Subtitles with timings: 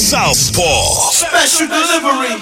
[0.00, 1.12] DJ Dig Da Southpaw.
[1.12, 2.32] Special delivery.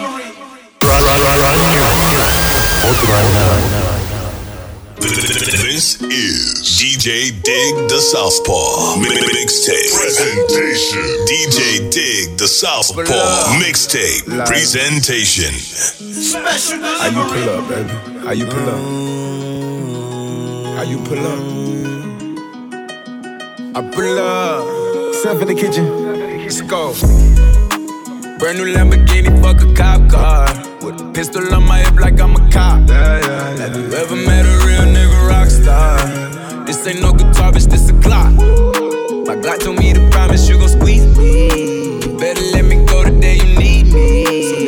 [5.66, 11.02] This is DJ Dig Da Southpaw mixtape presentation.
[11.27, 15.52] DJ Dig Da Southpaw mixtape presentation.
[15.59, 17.95] Special How you pull up, baby?
[18.25, 18.83] How you pull up?
[20.77, 21.41] How you pull up?
[23.75, 24.65] I pull up.
[25.16, 26.18] Self in the kitchen.
[26.48, 26.95] Let's go.
[28.38, 30.46] Brand new Lamborghini, fuck a cop car.
[30.80, 32.88] With a pistol on my hip like I'm a cop.
[32.88, 36.65] Yeah, yeah, Have you ever met a real nigga rock star?
[36.65, 38.32] This ain't no guitar, bitch, this a clock.
[39.26, 42.16] My Glock told me to promise you gon' squeeze me.
[42.16, 44.68] Better let me go the day you need me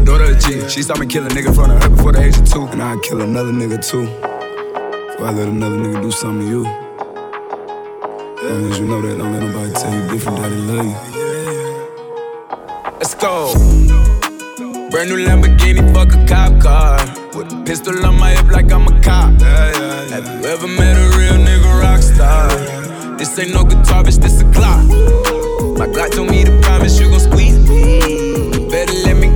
[0.05, 2.23] Daughter a G, she saw me kill a nigga in front of her before the
[2.23, 2.65] age of two.
[2.67, 4.05] And I'd kill another nigga too.
[4.05, 6.65] Before I let another nigga do something to you.
[6.65, 10.95] As Long as you know that, don't let nobody tell you different, daddy love you.
[12.97, 13.53] Let's go.
[14.89, 16.97] Brand new Lamborghini, fuck a cop car.
[17.35, 19.39] With a pistol on my hip like I'm a cop.
[19.41, 22.49] Have you ever met a real nigga rock star?
[23.17, 24.83] This ain't no guitar, bitch, this a clock.
[25.77, 28.67] My Glock told me to promise you gon' squeeze me.
[28.69, 29.35] Better let me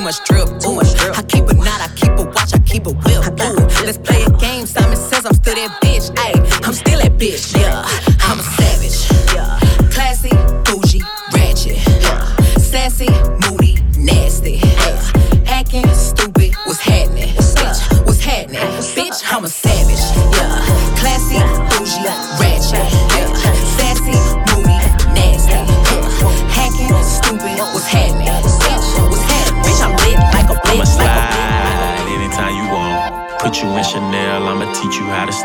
[0.00, 0.48] too much drip.
[0.66, 0.80] Ooh.
[1.14, 3.24] I keep a knot, I keep a watch, I keep a whip.
[3.40, 3.84] Ooh.
[3.84, 4.66] Let's play a game.
[4.66, 6.10] Simon says I'm still that bitch.
[6.16, 6.32] Ay.
[6.64, 7.56] I'm still that bitch.
[7.58, 7.84] Yeah,
[8.20, 8.98] I'm a savage.
[9.34, 9.58] Yeah,
[9.90, 10.30] classy,
[10.64, 11.02] bougie,
[11.32, 11.76] ratchet.
[12.02, 13.08] Yeah, sassy,
[13.42, 14.60] moody, nasty.
[14.62, 15.46] Yeah.
[15.46, 17.28] Acting stupid, what's happening?
[17.34, 18.60] Bitch, what's happening?
[18.96, 20.29] Bitch, I'm a savage.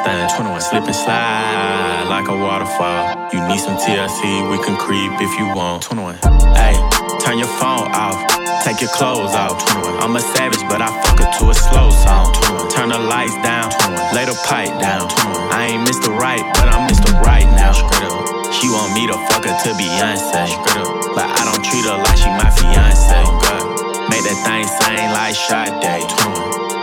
[0.05, 0.29] Stand.
[0.29, 3.29] 21, slip and slide like a waterfall.
[3.33, 5.81] You need some TLC, we can creep if you want.
[5.81, 6.21] 21,
[6.53, 6.77] hey,
[7.25, 8.13] turn your phone off,
[8.61, 9.57] take your clothes off.
[9.81, 12.29] 21, I'm a savage, but I fuck her to a slow song.
[12.53, 15.09] 21, turn the lights down, 21, lay the pipe down.
[15.09, 16.13] 21, I ain't Mr.
[16.13, 17.09] Right, but I'm Mr.
[17.25, 17.73] Right now.
[17.73, 18.53] Straight up.
[18.53, 20.46] She want me to fuck her to Beyonce.
[20.46, 21.17] Straight up.
[21.17, 23.09] But I don't treat her like she my fiance.
[23.41, 23.63] God.
[24.09, 26.05] Make that thing sing like Sade.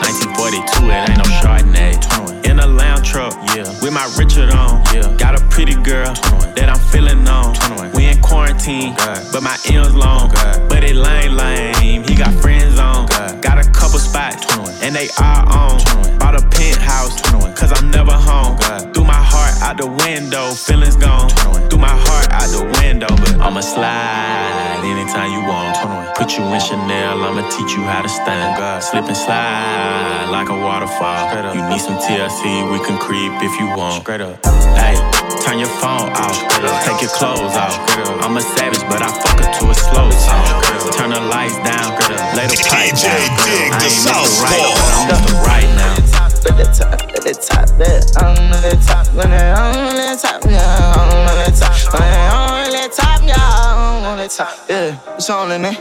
[0.03, 2.42] 1942, it ain't no Chardonnay.
[2.53, 3.65] In a lounge truck, yeah.
[3.81, 5.09] With my Richard on, yeah.
[5.17, 6.13] Got a pretty girl
[6.53, 7.57] that I'm feeling on.
[7.95, 10.31] We in quarantine, oh, but my M's long.
[10.37, 12.05] Oh, but it lame, lame.
[12.05, 13.09] He got friends on.
[13.11, 14.45] Oh, got a couple spots,
[14.83, 15.81] and they are on.
[16.19, 17.23] Bought a penthouse,
[17.57, 18.59] cause I'm never home.
[18.93, 21.31] Threw my heart out the window, feelings gone.
[21.71, 25.73] Threw my heart out the window, but I'ma slide anytime you want.
[26.17, 28.61] Put you in Chanel, I'ma teach you how to stand.
[28.85, 31.33] Slip and slide like a waterfall.
[31.55, 34.03] You need some TLC, we can creep if you want.
[34.03, 34.35] Straight up.
[34.75, 34.99] Hey,
[35.47, 36.35] turn your phone off.
[36.83, 37.79] Take your clothes off.
[38.19, 40.63] I'm a savage, but I fuck her to a slow song.
[40.99, 41.95] Turn the lights down.
[42.35, 43.47] Lay the pipe DJ down.
[43.47, 44.43] Dig I the ain't Mr.
[44.43, 44.75] Right, Southpaw.
[44.75, 45.35] but I'm Mr.
[45.47, 45.95] Right now.
[46.43, 48.03] At the top, at the top, yeah.
[48.19, 50.95] I'm at the top, when I'm at the top, yeah.
[50.99, 53.39] I'm at the top, when I'm at the top, yeah.
[53.39, 55.15] I'm on the top, yeah.
[55.15, 55.79] It's on me.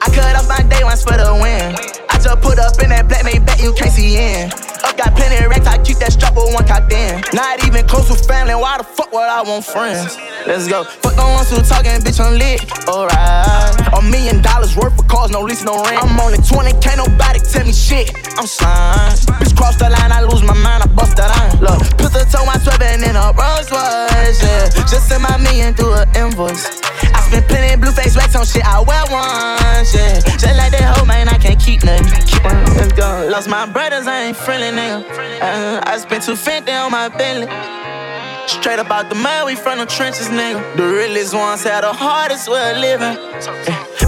[0.00, 1.74] I cut off my day ones for the win.
[2.10, 4.50] I just put up in that black made bet you can't see in.
[4.84, 7.24] Up got plenty of racks, I keep that strap with one cocked in.
[7.32, 10.16] Not even close with family, why the fuck would I want friends?
[10.46, 10.84] Let's go.
[10.84, 12.60] Fuck the ones who talking, bitch, I'm lit.
[12.84, 13.74] Alright.
[13.96, 15.96] A million dollars worth of cars, no lease, no rent.
[16.02, 18.12] I'm only 20, can't nobody tell me shit.
[18.36, 19.16] I'm slime.
[19.40, 21.64] Bitch, cross the line, I lose my mind, I bust that line.
[21.64, 24.68] Look, put the toe, my swerving in a Rolls Royce, yeah.
[24.84, 26.84] Just send my million through an invoice.
[27.14, 27.73] I spent plenty
[28.04, 30.20] blue face on shit I wear once, yeah.
[30.20, 32.93] Just like that hoe, man, I can't keep nothing.
[33.04, 33.30] Let's.
[33.30, 35.04] Lost my brothers, I ain't friendly, nigga.
[35.40, 37.48] Uh, I spent 250 on my Bentley.
[38.46, 40.60] Straight up out the mud, we from the trenches, nigga.
[40.76, 43.16] The realest ones had the hardest way of living.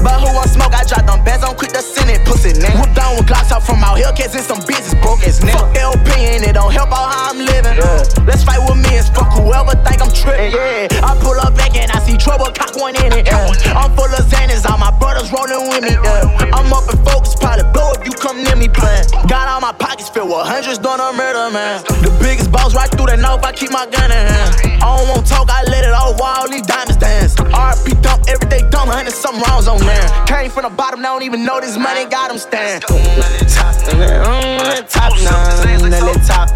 [0.04, 0.74] But who want smoke?
[0.76, 2.76] I dropped them bands on quick to send it, pussy nigga.
[2.76, 5.56] Whoop down with Glocks out from out Hellcats and some business broke ass nigga.
[5.56, 7.74] Fuck LP and it don't help out how I'm living.
[8.28, 10.52] Let's fight with me and fuck whoever think I'm tripping.
[10.52, 13.26] Yeah, I pull up back and I see trouble, cock one in it.
[13.26, 13.50] Yeah.
[13.72, 15.96] I'm full of Xanax, all my brothers rolling with me.
[15.96, 16.54] Yeah.
[16.54, 19.26] I'm up and focus, probably blow if you come near me playing.
[19.26, 21.82] Got all my pockets filled with hundreds, doing a murder, man.
[22.06, 24.82] The biggest boss right through the know if I keep my gun in hand.
[24.82, 27.34] I don't want talk, I let it all all these diamonds dance.
[27.34, 30.06] RP dump, everyday dumb, hundred something rounds on there.
[30.26, 32.82] Came from the bottom, they don't even know this money got them stand.
[32.82, 32.98] Top,
[33.50, 35.46] top, top, now, top, top,
[36.26, 36.48] top,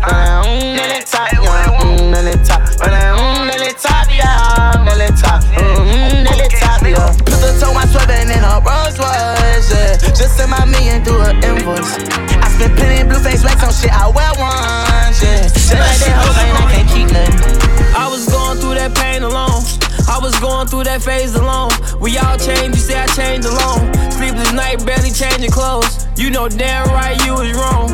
[3.82, 4.73] top, yeah,
[5.19, 7.11] top, top, yeah.
[7.26, 9.99] Put the toe, my swerving in a Rolls Royce, yeah.
[10.14, 11.99] Just send my million through an invoice.
[12.38, 15.50] I spent plenty blue face wax on shit I wear once, yeah.
[15.50, 17.55] Just like that hoe, man, I can't keep nothing.
[17.94, 19.62] I was going through that pain alone.
[20.08, 21.70] I was going through that phase alone.
[22.00, 23.93] We all changed, you say I changed alone.
[24.11, 26.06] Sleepless night, barely changing clothes.
[26.17, 27.90] You know damn right you was wrong.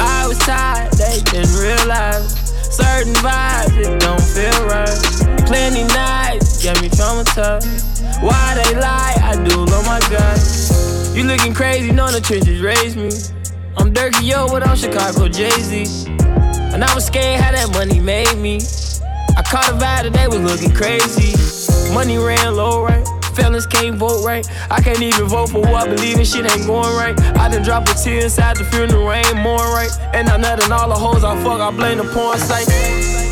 [0.00, 2.32] I was tired, they didn't realize.
[2.72, 5.46] Certain vibes, it don't feel right.
[5.46, 8.22] Plenty nights, get me traumatized.
[8.22, 10.38] Why they lie, I do, oh my god.
[11.16, 13.10] You looking crazy, know the trenches raised me.
[13.76, 16.10] I'm Durkio, but I'm Chicago Jay-Z.
[16.72, 18.60] And I was scared how that money made me.
[19.36, 21.32] I caught a vibe that they was looking crazy.
[21.92, 23.06] Money ran low, right?
[23.34, 24.46] Felons can't vote right.
[24.70, 26.24] I can't even vote for who I believe in.
[26.24, 27.18] Shit ain't going right.
[27.36, 29.90] I done dropped a tear inside the funeral rain, more right.
[30.14, 31.60] And I nutted all the hoes I fuck.
[31.60, 33.25] I blame the porn site.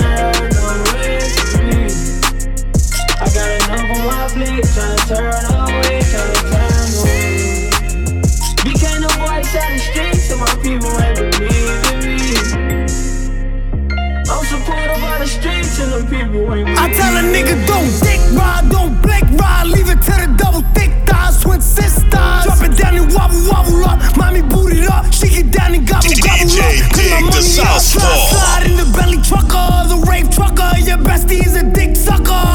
[0.00, 1.86] Don't turn away from me.
[3.20, 7.22] I got enough on my plate, tryna turn away, tryna turn away.
[9.14, 11.54] Voice out the streets, so my people ain't me.
[14.26, 18.20] I'm supportive of the streets, and the people ain't I tell a nigga don't dick
[18.34, 22.10] ride, don't blink ride, leave it to the double thick thighs, twin sisters.
[22.10, 25.86] Drop it down and wobble wobble up, mommy boot it up, she get down and
[25.86, 26.96] gobble gobble DJ up.
[27.10, 28.88] My money up, slide, slide in the
[30.34, 32.53] trucker, your bestie is a dick sucker,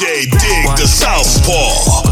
[0.00, 0.30] DJ.
[0.30, 2.09] Dig Da Southpaw.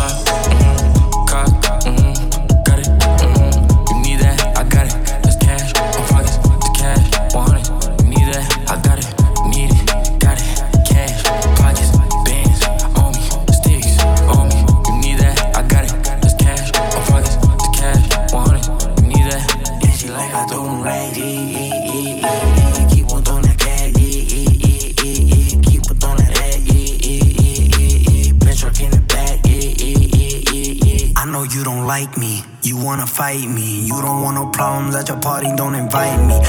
[33.37, 33.81] Me.
[33.81, 36.48] You don't want no problems at your party, don't invite me.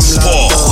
[0.00, 0.67] Southpaw.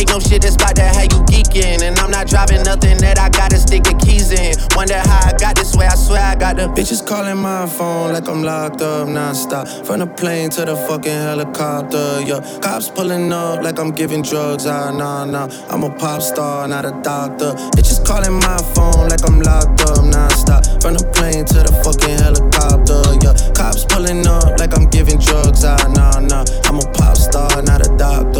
[0.00, 1.82] Take no shit that's about to have you geeking.
[1.82, 4.56] And I'm not driving nothing that I gotta stick the keys in.
[4.74, 8.12] Wonder how I got this way, I swear I got the bitches calling my phone
[8.12, 9.84] like I'm locked up nonstop.
[9.84, 12.40] From the plane to the fucking helicopter, yeah.
[12.60, 15.48] Cops pulling up like I'm giving drugs, ah, nah, nah.
[15.68, 17.52] I'm a pop star, not a doctor.
[17.76, 20.80] Bitches calling my phone like I'm locked up nonstop.
[20.80, 23.36] From the plane to the fucking helicopter, yeah.
[23.52, 26.44] Cops pulling up like I'm giving drugs, ah, nah, nah.
[26.64, 28.39] I'm a pop star, not a doctor.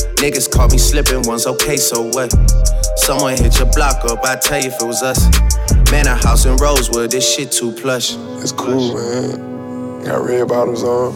[0.21, 2.31] Niggas caught me slipping once, okay, so what?
[2.95, 5.19] Someone hit your block up, I tell you if it was us.
[5.89, 8.15] Man, a house in Rosewood, this shit too plush.
[8.37, 10.03] It's cool, man.
[10.03, 11.15] Got red bottoms on.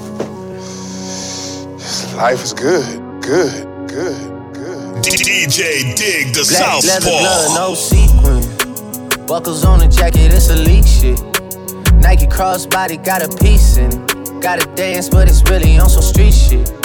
[2.18, 5.04] Life is good, good, good, good.
[5.04, 7.68] DJ Dig the Black leather glove, Southpaw.
[7.68, 9.28] no sequin.
[9.28, 11.22] Buckles on the jacket, it's elite shit.
[12.02, 14.42] Nike crossbody got a piece in it.
[14.42, 16.85] Gotta dance, but it's really on some street shit.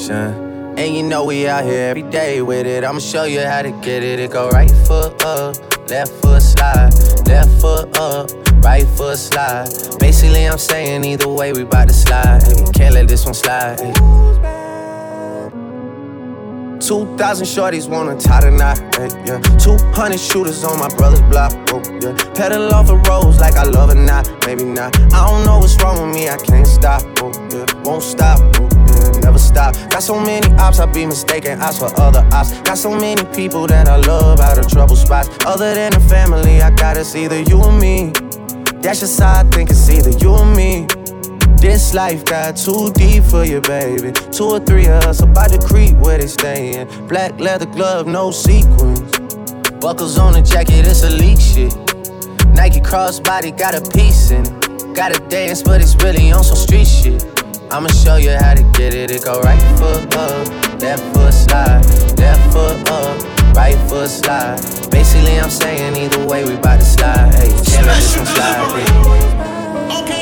[0.00, 2.82] And you know we out here every day with it.
[2.82, 4.18] I'ma show you how to get it.
[4.18, 5.56] It go right foot up,
[5.88, 6.92] left foot slide,
[7.26, 8.30] left foot up,
[8.64, 9.68] right foot slide.
[9.98, 12.42] Basically, I'm saying either way we bout to slide.
[12.42, 13.80] Hey, can't let this one slide.
[13.80, 13.92] Hey.
[16.80, 19.38] 2,000 shorties wanna tie the knot, hey, yeah.
[19.58, 22.12] 200 shooters on my brother's block, oh, yeah.
[22.34, 24.96] Pedal off the roads like I love it, not, maybe not.
[25.14, 27.66] I don't know what's wrong with me, I can't stop, oh, yeah.
[27.84, 28.81] Won't stop, oh,
[29.22, 29.74] never stop.
[29.90, 32.52] Got so many ops, I be mistaken ops for other ops.
[32.62, 35.28] Got so many people that I love out of trouble spots.
[35.46, 38.12] Other than the family, I got it's either you or me.
[38.82, 40.86] That's just how I think it's either you or me.
[41.62, 44.10] This life got too deep for you, baby.
[44.32, 46.88] Two or three of us about to creep where they stayin'.
[47.06, 49.00] Black leather glove, no sequins.
[49.80, 51.76] Buckles on the jacket, it's elite shit.
[52.48, 54.94] Nike crossbody got a piece in it.
[54.94, 57.31] Gotta dance, but it's really on some street shit.
[57.72, 59.10] I'ma show you how to get it.
[59.10, 60.46] It go right foot up,
[60.82, 61.82] left foot slide,
[62.18, 64.60] left foot up, right foot slide.
[64.90, 67.32] Basically, I'm saying either way, we bout to slide.
[67.32, 69.32] Hey, this one slide.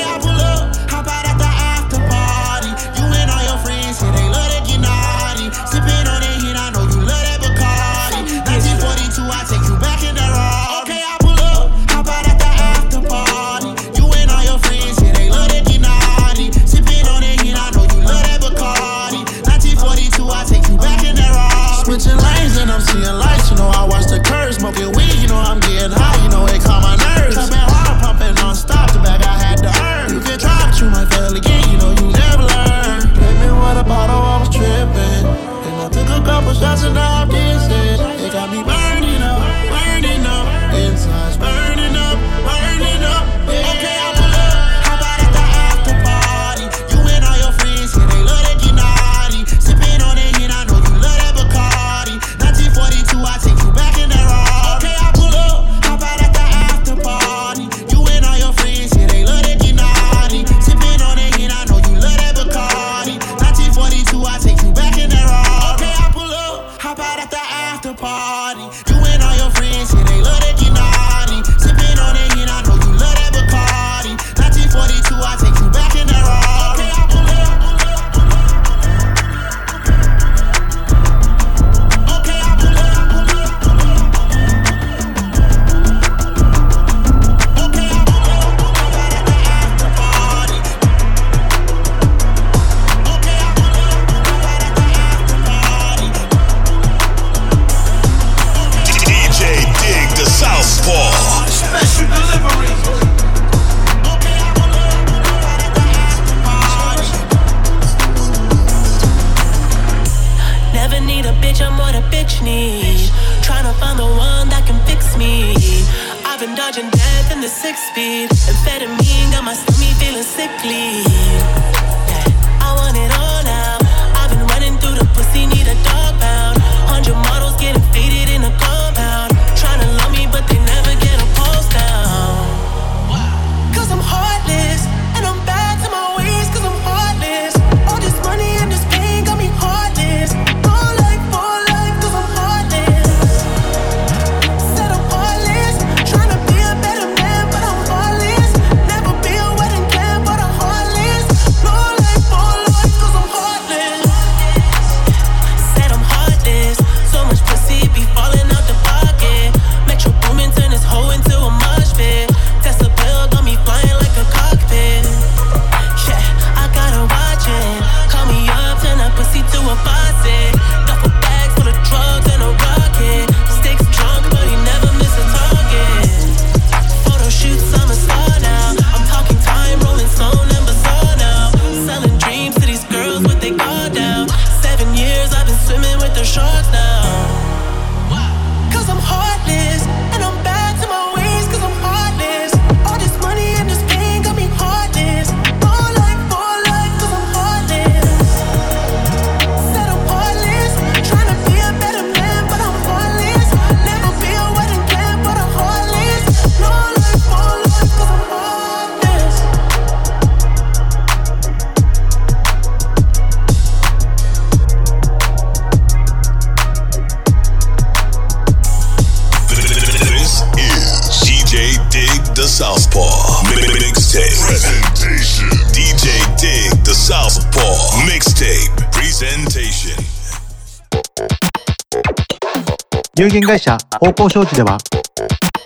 [233.31, 234.77] 限会社方向商事では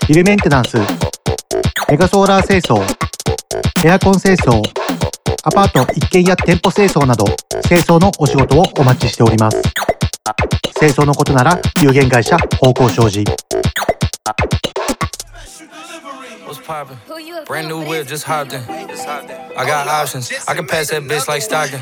[0.08, 0.78] ビルメンテナンス
[1.90, 2.80] メガソーラー清掃
[3.84, 4.62] エアコン清掃
[5.44, 7.26] アパート一軒や店舗清掃など
[7.68, 9.64] 清掃のお仕事をお待ちしております
[10.78, 13.24] 清掃のことなら有限会社方向商事
[16.46, 16.96] What's poppin'?
[17.48, 18.62] Brand new whip, just hopped in.
[19.58, 20.32] I got options.
[20.48, 21.82] I can pass that bitch like Stockton.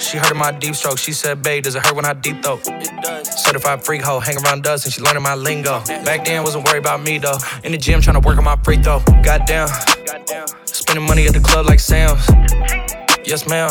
[0.00, 0.98] She heard of my deep stroke.
[0.98, 2.62] She said, babe, does it hurt when I deep throat?
[2.66, 3.44] It does.
[3.44, 5.80] Certified freak hoe, hang around us and she learning my lingo.
[6.04, 7.36] Back then, wasn't worried about me though.
[7.64, 9.00] In the gym, trying to work on my free throw.
[9.22, 9.68] Goddamn.
[10.64, 12.26] Spending money at the club like Sam's.
[13.24, 13.70] Yes, ma'am.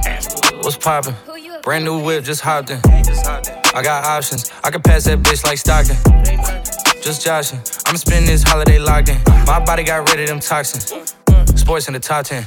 [0.63, 1.15] What's poppin'?
[1.63, 2.79] Brand new whip, just hopped in.
[3.73, 4.51] I got options.
[4.63, 5.95] I can pass that bitch like Stockton.
[7.01, 7.57] Just joshin'.
[7.87, 9.17] I'ma spend this holiday locked in.
[9.47, 11.15] My body got rid of them toxins.
[11.55, 12.45] Sports in the top 10.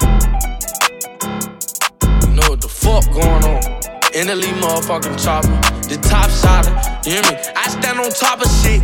[2.23, 3.63] You know what the fuck going on?
[4.15, 5.49] In the lead motherfucking chopper.
[5.89, 6.67] The top shot.
[7.05, 7.37] You hear me?
[7.57, 8.81] I stand on top of shit.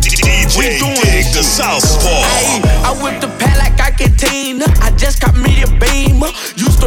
[0.00, 2.22] DJ Dig Da Southpaw.
[2.24, 4.64] Hey, I whip the pad like I can Tina.
[4.80, 6.32] I just got me a beamer.
[6.56, 6.81] Used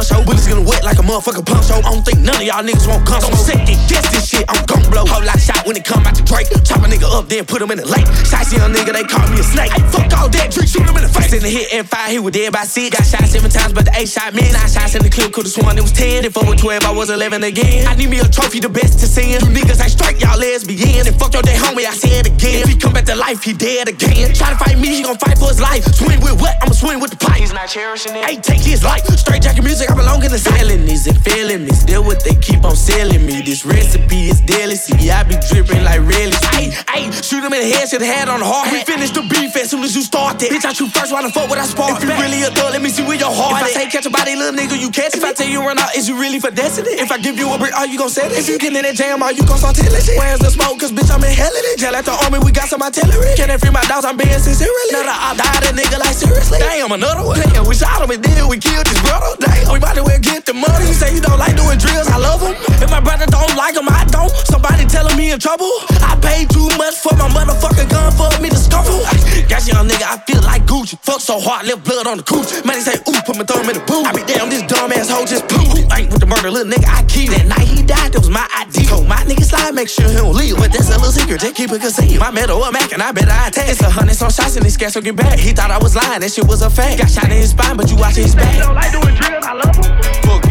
[0.00, 0.24] gun show.
[0.24, 0.69] Bullets gonna
[1.10, 1.78] wet like a motherfucking pump show.
[1.78, 3.20] I don't think none of y'all niggas won't come.
[3.20, 5.04] So I'm second guess this shit, I'm gon' blow.
[5.06, 6.46] Whole lot shot when it come out the Drake.
[6.62, 8.06] Chop a nigga up, then put him in the lake.
[8.22, 9.74] Shiesty young nigga, they call me a snake.
[9.74, 11.32] Ay, fuck all that, drink, shoot him in the face.
[11.34, 12.94] In the hit and fire, he was dead by six.
[12.94, 14.46] Got shot seven times, but the eight shot me.
[14.50, 16.24] Nine shots in the clip, could've sworn it was ten.
[16.24, 17.86] If I was 12, I was 11 again.
[17.86, 19.42] I need me a trophy, the best to send.
[19.42, 21.06] You niggas ain't strike, y'all lesbian.
[21.06, 22.62] And fuck your day homie, I say it again.
[22.62, 24.32] If he come back to life, he dead again.
[24.34, 25.84] Try to fight me, he gon' fight for his life.
[25.94, 26.54] Swing with what?
[26.62, 27.40] I'ma swing with the pipe.
[27.40, 28.24] He's not cherishing it.
[28.24, 29.04] Hey, take his life.
[29.18, 31.72] Straight jacket music, I belong in the silence and feeling me.
[31.72, 33.40] Still what they keep on selling me.
[33.40, 34.76] This recipe is deadly.
[34.76, 36.36] See, I be dripping like really.
[36.52, 38.72] Hey, hey, shoot him in the head, have had on the heart.
[38.72, 40.52] We finish the beef as soon as you start it.
[40.52, 41.96] Bitch, I shoot first, why the fuck would I spark?
[41.96, 44.06] If you really a thug, let me see where your heart If I say catch
[44.06, 45.22] a body, little nigga, you catch it.
[45.22, 47.00] If I tell you run out, is you really for destiny?
[47.00, 48.36] If I give you a brick, are you gon' sell it?
[48.36, 50.18] If you get in that jam, are you gon' start telling shit?
[50.18, 50.80] Where's the smoke?
[50.80, 51.80] Cause bitch, I'm in hell in it.
[51.80, 53.32] Jail at the army, we got some artillery.
[53.36, 54.04] Can they free my dogs?
[54.04, 54.92] I'm being sincerely.
[54.92, 56.60] Now I died a nigga like seriously.
[56.60, 57.40] Damn, another one.
[57.40, 59.32] Damn, we shot him and then we killed his brother.
[59.40, 60.89] Damn, we about to get the money.
[60.90, 62.50] You say you don't like doing drills, I love them.
[62.82, 64.26] If my brother don't like them, I don't.
[64.50, 65.70] Somebody telling me in trouble.
[66.02, 68.98] I paid too much for my motherfucking gun for me to scuffle.
[69.46, 70.98] Got young nigga, I feel like Gucci.
[70.98, 72.66] Fuck so hard, left blood on the cooch.
[72.66, 74.02] Man, they say, ooh, put my thumb in the boot.
[74.02, 75.62] I be damn, this dumb ass hoe just poo.
[75.94, 77.30] Ain't with the murder, little nigga, I keep.
[77.30, 78.90] That night he died, that was my ID.
[78.90, 80.58] Told my nigga slide, make sure he don't leave.
[80.58, 82.18] But that's a little secret, just keep it concealed.
[82.18, 83.70] My metal a Mac, and I bet I attack.
[83.70, 85.38] It's a hundred some shots, and he scared to get back.
[85.38, 86.98] He thought I was lying, that shit was a fact.
[86.98, 88.58] Got shot in his spine, but you watching his back.
[88.58, 90.10] don't like doing drills, I love him.
[90.26, 90.50] Fuck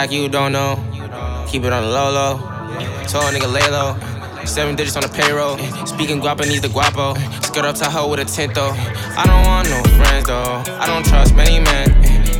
[0.00, 0.80] like you don't know.
[1.46, 2.38] Keep it on the low low.
[3.12, 3.92] Told a nigga lay low.
[4.46, 5.58] Seven digits on the payroll.
[5.84, 7.12] Speaking Guapanese the guapo.
[7.42, 8.72] Skirt up Tahoe with a tint though.
[9.20, 10.64] I don't want no friends though.
[10.82, 11.90] I don't trust many men.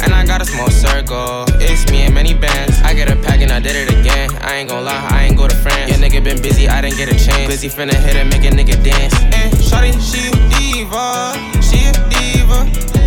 [0.01, 1.45] And I got a small circle.
[1.61, 2.81] It's me and many bands.
[2.81, 4.31] I get a pack and I did it again.
[4.41, 5.91] I ain't gon' lie, I ain't go to France.
[5.91, 7.47] Yeah, nigga been busy, I didn't get a chance.
[7.47, 9.13] Busy finna hit and make a nigga dance.
[9.37, 11.60] And shawty, she diva.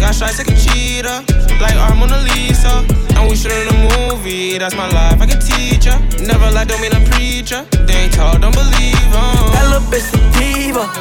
[0.03, 1.23] Got shots like a cheetah,
[1.61, 2.83] like our Mona Lisa.
[3.15, 5.97] And we shooting a movie, that's my life, I can teach ya.
[6.19, 7.63] Never lie, don't mean a preacher.
[7.87, 9.55] They ain't tall, don't believe em.
[9.55, 10.91] That bitch diva,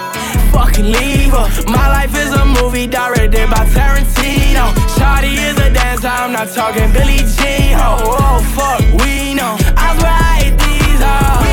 [0.54, 1.50] fucking leave her.
[1.66, 4.70] My life is a movie directed by Tarantino.
[4.94, 7.74] Shawty is a dancer, I'm not talking Billie Jean.
[7.82, 9.56] Oh, oh fuck, we know.
[9.74, 11.51] I swear I hate these hoes.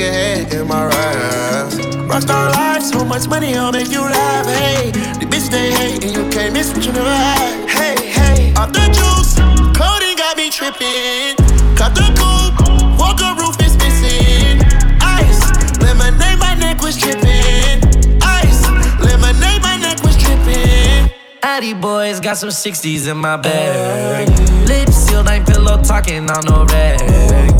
[0.00, 1.76] Nigga head in my raps.
[2.08, 4.46] Rockstar life, so much money, I'll make you laugh.
[4.46, 7.68] Hey, the bitch they hate, and you can't miss what you never had.
[7.68, 9.34] Hey, hey, off the juice,
[9.76, 11.36] clothing got me tripping.
[11.76, 14.62] Cut the coupe, walker roof is missing.
[15.00, 15.40] Ice,
[15.80, 17.80] lemonade, my neck was tripping.
[18.22, 18.68] Ice,
[19.00, 21.10] lemonade, my neck was dripping.
[21.42, 24.28] Addy boys got some 60s in my bag.
[24.66, 27.59] Lips sealed, ain't pillow talking on no rag.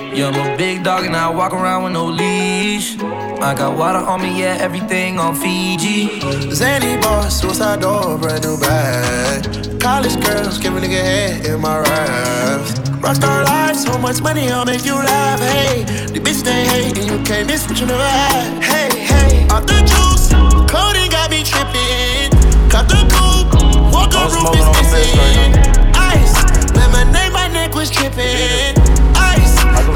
[0.13, 2.99] Yeah, I'm a big dog and I walk around with no leash.
[2.99, 6.19] I got water on me, yeah, everything on Fiji.
[6.51, 9.79] Zany boss, suicide door, brand new bag.
[9.79, 12.73] College girls, give a nigga head in my raps.
[12.99, 15.39] Rockstar life, so much money, I'll make you laugh.
[15.39, 18.61] Hey, the bitch they hate, and you can't miss what you never had.
[18.61, 20.27] Hey, hey, off the juice,
[20.69, 22.35] clothing got me tripping.
[22.69, 25.55] Cut the coupe, walk on roof is missing.
[25.95, 26.35] Ice,
[26.75, 29.00] lemonade, my neck was tripping.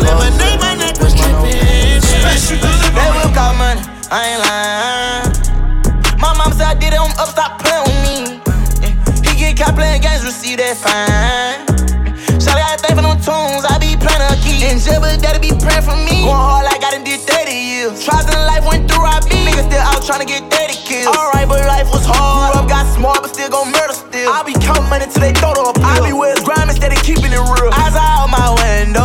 [0.05, 2.01] Lemonade, my neck was tripping.
[2.95, 6.19] They will call money, I ain't lying.
[6.21, 8.17] My mom said I did it, I'm up, stop playing with me.
[8.85, 8.93] Eh,
[9.25, 11.75] he get caught playing games, receive that fine.
[12.65, 14.65] Got a thing for them tunes, I be playing a key.
[14.65, 16.25] And but daddy be praying for me.
[16.25, 18.01] Going hard like I done did 30 years.
[18.01, 19.37] Trials in life went through, I be.
[19.45, 21.13] Niggas still out trying to get 30 kills.
[21.13, 22.55] Alright, but life was hard.
[22.55, 24.33] Grew up, got smart, but still gon' murder still.
[24.33, 25.85] I be counting money till they throw to a pill.
[25.85, 27.69] I be it's grime instead of keeping it real.
[27.69, 29.04] Eyes out my window.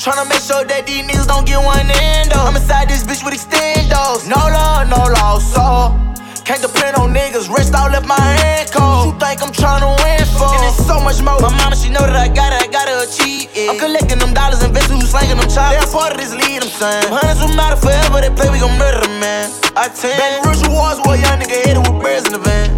[0.00, 2.48] Tryna make sure that these niggas don't get one in though.
[2.48, 4.24] I'm inside this bitch with extendos.
[4.24, 5.92] No love, no loss, so
[6.40, 7.52] can't depend on niggas.
[7.52, 9.12] Rich out left my hand cold.
[9.12, 10.48] You think I'm tryna win for?
[10.56, 11.36] And it's so much more.
[11.44, 13.68] My mama, she know that I got it, I gotta achieve it.
[13.68, 15.76] I'm collecting them dollars, investing who's slanging them chops.
[15.76, 17.04] They're part of this lead, I'm saying.
[17.04, 19.52] Them hundreds will matter forever, they play, we gon' murder them, man.
[19.76, 22.72] I tell Baton Rouge Wars, where young nigga hit it with birds in the van.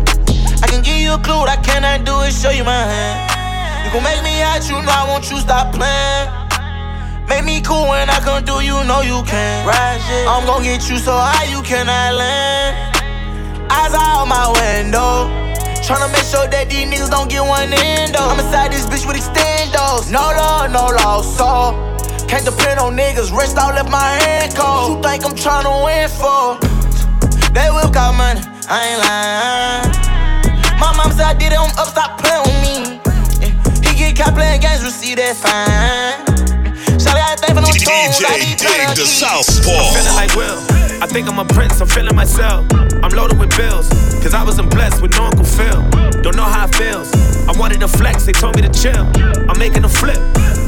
[0.59, 3.87] I can give you a clue, what I cannot do is show you my hand.
[3.87, 6.42] You gon' make me out, you know I won't you stop playing.
[7.33, 9.65] Make me cool when I come through, you know you can.
[10.29, 12.77] I'm gon' get you so high you cannot land.
[13.73, 15.33] Eyes out my window.
[15.81, 18.29] Tryna make sure that these niggas don't get one in though.
[18.29, 20.13] I'm inside this bitch with extendos.
[20.13, 21.73] No love, no loss, so
[22.29, 23.33] can't depend on niggas.
[23.33, 25.01] Rest out left my hand cold.
[25.01, 26.61] You think I'm tryna win for?
[27.57, 29.89] They will call money, I ain't lying.
[30.77, 33.01] My mom said I did it, I'm up, stop playing with me.
[33.89, 36.32] He get caught playing games, receive that fine.
[37.33, 39.07] Shawty got a thing for I Dig the a key.
[39.07, 39.73] Southpaw.
[39.73, 40.59] I'm feeling like Will.
[41.03, 42.67] I think I'm a prince, I'm feeling myself.
[43.03, 43.89] I'm loaded with bills,
[44.23, 45.83] cause I wasn't blessed with no Uncle Phil.
[46.23, 47.11] Don't know how it feels.
[47.49, 49.09] I wanted to flex, they told me to chill.
[49.49, 50.19] I'm making a flip.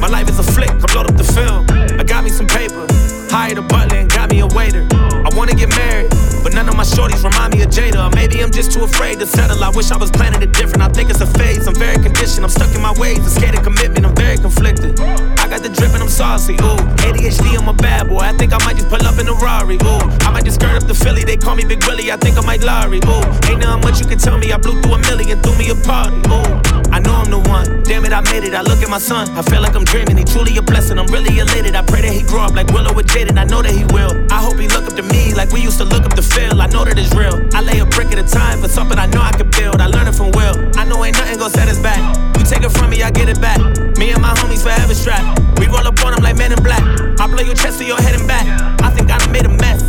[0.01, 1.67] My life is a flick, I'm load up the film.
[2.01, 2.87] I got me some paper,
[3.35, 4.87] hired a butler and got me a waiter.
[4.95, 6.09] I wanna get married,
[6.45, 8.15] but none of my shorties remind me of Jada.
[8.15, 9.59] Maybe I'm just too afraid to settle.
[9.65, 10.83] I wish I was planning it different.
[10.83, 11.67] I think it's a phase.
[11.67, 12.45] I'm very conditioned.
[12.45, 13.19] I'm stuck in my ways.
[13.19, 14.07] I'm scared of commitment.
[14.07, 15.01] I'm very conflicted.
[15.01, 16.55] I got the drip and I'm saucy.
[16.63, 18.23] Ooh, ADHD, I'm a bad boy.
[18.23, 19.83] I think I might just pull up in a Rari.
[19.83, 21.25] Ooh, I might just skirt up the Philly.
[21.25, 22.13] They call me Big Willie.
[22.13, 23.03] I think I might Larry.
[23.03, 24.53] Ooh, ain't nothing much you can tell me.
[24.53, 26.23] I blew through a million, threw me a party.
[26.31, 26.47] Ooh,
[26.95, 27.83] I know I'm the one.
[27.83, 28.55] Damn it, I made it.
[28.55, 29.27] I look at my son.
[29.35, 30.19] I feel like I'm dreaming.
[30.19, 30.99] He truly a blessing.
[30.99, 31.75] I'm really elated.
[31.75, 34.13] I pray that he grow up like Willow with I know that he will.
[34.31, 36.61] I hope he look up to me like we used to look up to Phil.
[36.61, 37.41] I know that it's real.
[37.55, 39.81] I lay a brick at a time for something I know I can build.
[39.81, 40.57] I learned it from Will.
[40.77, 42.01] I know ain't nothing gonna set us back.
[42.39, 43.59] You take it from me, I get it back.
[43.97, 45.41] Me and my homies forever strapped.
[45.59, 46.85] We roll up on them like men in black.
[47.21, 48.45] I blow your chest to your head and back.
[48.83, 49.83] I think I done made a mess.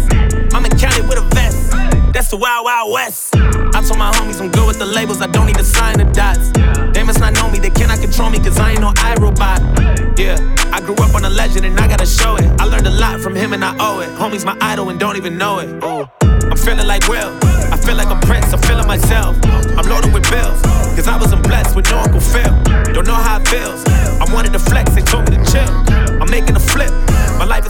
[0.54, 1.72] I'm in county with a vest.
[2.16, 3.36] That's the wild, wild west.
[3.36, 6.06] I told my homies I'm good with the labels, I don't need to sign the
[6.16, 6.52] dots.
[6.96, 10.18] They must not know me, they cannot control me, cause I ain't no iRobot.
[10.18, 10.40] Yeah,
[11.56, 12.62] I grew up on a legend and I gotta show it.
[12.62, 14.10] I learned a lot from him and I owe it.
[14.20, 15.70] Homie's my idol and don't even know it.
[15.84, 17.32] I'm feeling like Will.
[17.72, 19.38] I feel like a prince, I'm feeling myself.
[19.78, 20.62] I'm loaded with bills,
[20.96, 22.52] cause I wasn't blessed with no Uncle Phil.
[22.94, 23.84] Don't know how it feels.
[24.20, 25.55] I wanted to flex, they told me to chill.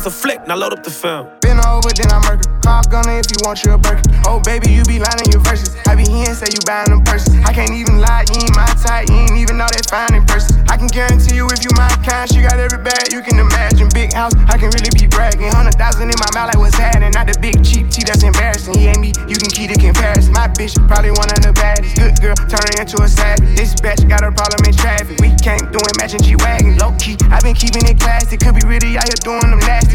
[0.06, 1.26] A flick, now load up the film.
[1.42, 2.46] Been over, then I murder.
[2.62, 4.06] Call gunner if you want your burger.
[4.30, 5.74] Oh, baby, you be lying your verses.
[5.90, 7.34] I be here and say you buying them purses.
[7.42, 10.22] I can't even lie, you ain't my type, you ain't even know that fine in
[10.30, 10.62] person.
[10.70, 13.90] I can guarantee you if you my kind, she got every bag you can imagine.
[13.98, 15.50] Big house, I can really be bragging.
[15.50, 17.10] Hundred thousand in my mouth, like what's happening?
[17.10, 18.78] Not the big cheap tea that's embarrassing.
[18.78, 20.38] He ain't me, you can keep the comparison.
[20.38, 21.98] My bitch, probably one of the baddest.
[21.98, 23.58] Good girl, turning into a savage.
[23.58, 25.18] This bitch got a problem in traffic.
[25.18, 26.78] We can't do it, matching G Wagon.
[26.78, 28.38] Low key, i been keeping it classy.
[28.38, 29.95] Could be really out here doing them nasty.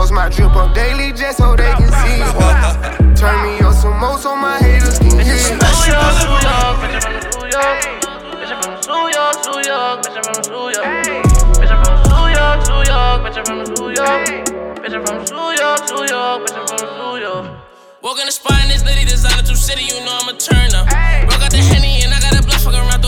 [0.00, 2.24] Post my drip up daily just so they can see.
[2.32, 3.12] Whoa.
[3.14, 5.20] Turn me up some more so my haters can hear.
[5.20, 7.76] New York, bitch, I'm from New York.
[8.40, 10.88] Bitch, I'm from New York, New York, bitch, I'm from New York.
[11.52, 14.24] Bitch, I'm from New York, New York, bitch, I'm from New York.
[14.80, 17.44] Bitch, I'm from New York, New York, bitch, I'm from New York.
[18.00, 20.88] Walk in the spot in this litty designer through city, you know I'm a turner.
[21.28, 22.99] Broke out the henny and I got a blunt fuck around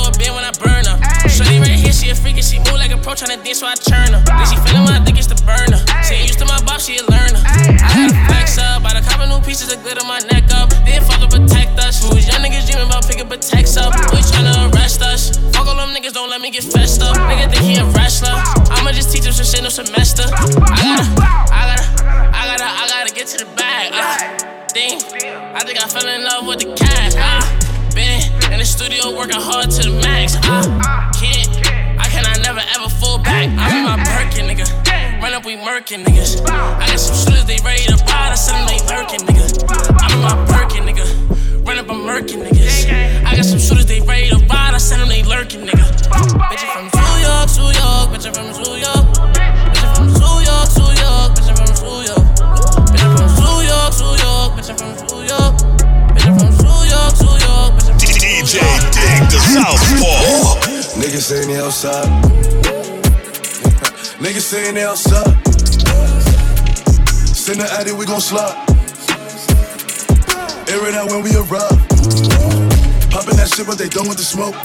[2.42, 4.22] here, she move like a pro tryna dance, so I turn her.
[4.26, 5.78] Then she feeling when I think it's the burner.
[6.02, 7.38] She ain't used to my box, she a learner.
[7.38, 10.70] I got a flex up, bought a couple new pieces of glitter my neck up.
[10.84, 12.02] Didn't fuck up protect us.
[12.02, 13.94] We young niggas dreaming about picking protects up.
[14.10, 15.38] We tryna arrest us.
[15.54, 17.16] Fuck all them niggas, don't let me get fessed up.
[17.16, 18.34] Nigga think he a wrestler.
[18.74, 20.26] I'ma just teach him some shit no semester.
[20.26, 21.06] I gotta,
[21.48, 21.86] I gotta,
[22.34, 23.92] I gotta, I gotta get to the bag.
[23.94, 24.52] Uh.
[24.72, 24.96] Damn,
[25.54, 27.12] I think I fell in love with the cash.
[27.12, 27.44] Uh,
[27.94, 30.32] been in the studio working hard to the max.
[30.36, 31.41] Can't, I cannot
[32.66, 33.48] never ever fall back.
[33.48, 34.66] I'm in my Birkin, nigga.
[35.22, 36.40] Run up, we murking niggas.
[36.48, 38.30] I got some shooters, they ready to buy.
[38.30, 39.46] I send them, they lurking, nigga.
[40.00, 41.66] I'm in my Birkin, nigga.
[41.66, 43.24] Run up, I'm murking niggas.
[43.24, 44.74] I got some shooters, they ready to ride.
[44.74, 45.84] I send them, they lurking, nigga.
[46.50, 46.90] Bitch, I'm
[61.12, 62.08] Niggas saying they outside.
[64.24, 65.28] Niggas saying they outside.
[67.36, 68.56] Send the addy, we gon' slide.
[70.72, 71.76] Air it out when we arrive.
[73.12, 74.56] Poppin' that shit, but they done with the smoke.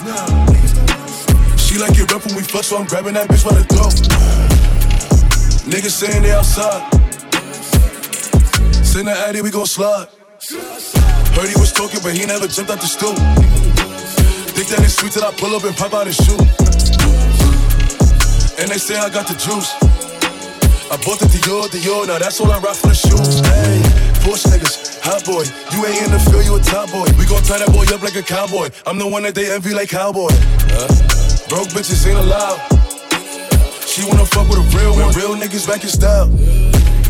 [1.60, 3.99] She like it rough when we fuck, so I'm grabbing that bitch by the throat.
[5.67, 6.79] Niggas saying they outside.
[8.86, 10.07] Send the addy, we gon' slide.
[11.36, 13.57] Heard he was talking, but he never jumped out the stool.
[14.58, 16.34] Think that it's sweet till I pull up and pop out his shoe.
[18.58, 19.70] And they say I got the juice.
[20.89, 23.38] I bought the Dior, Dior, now that's all I rock for the shoes.
[23.46, 23.86] Hey,
[24.26, 25.46] Porsche niggas, hot boy.
[25.78, 27.06] You ain't in the field, you a top boy.
[27.22, 28.74] We gon' tie that boy up like a cowboy.
[28.89, 30.34] I'm the one that they envy like cowboy.
[30.74, 30.89] Uh,
[31.54, 32.58] broke bitches ain't allowed.
[33.86, 35.13] She wanna fuck with a real one.
[35.13, 36.34] Real niggas back in style.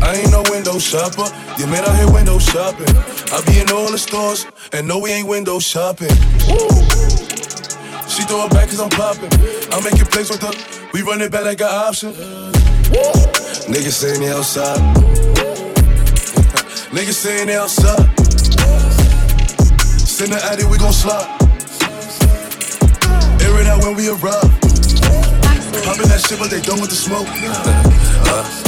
[0.02, 1.26] I ain't no window shopper.
[1.58, 2.88] You man out here window shopping.
[3.32, 6.14] I be in all the stores, and no, we ain't window shopping.
[6.48, 6.68] Woo.
[8.08, 9.30] She throw it back cause I'm popping.
[9.72, 10.52] I'm making plays with her.
[10.92, 12.12] We run it back like an option.
[13.68, 14.78] Niggas saying they outside.
[16.90, 18.08] Niggas saying they outside.
[20.18, 21.28] Send the addy, we gon' slide.
[23.40, 24.50] Air it out when we arrive.
[25.84, 27.28] Poppin' that shit, but they done with the smoke.
[27.28, 27.46] she
[28.66, 28.67] uh,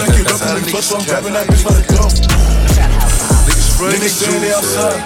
[0.00, 2.14] like it rough when we fuck, so I'm grabbing that bitch by the throat.
[3.92, 5.00] Niggas saying they outside.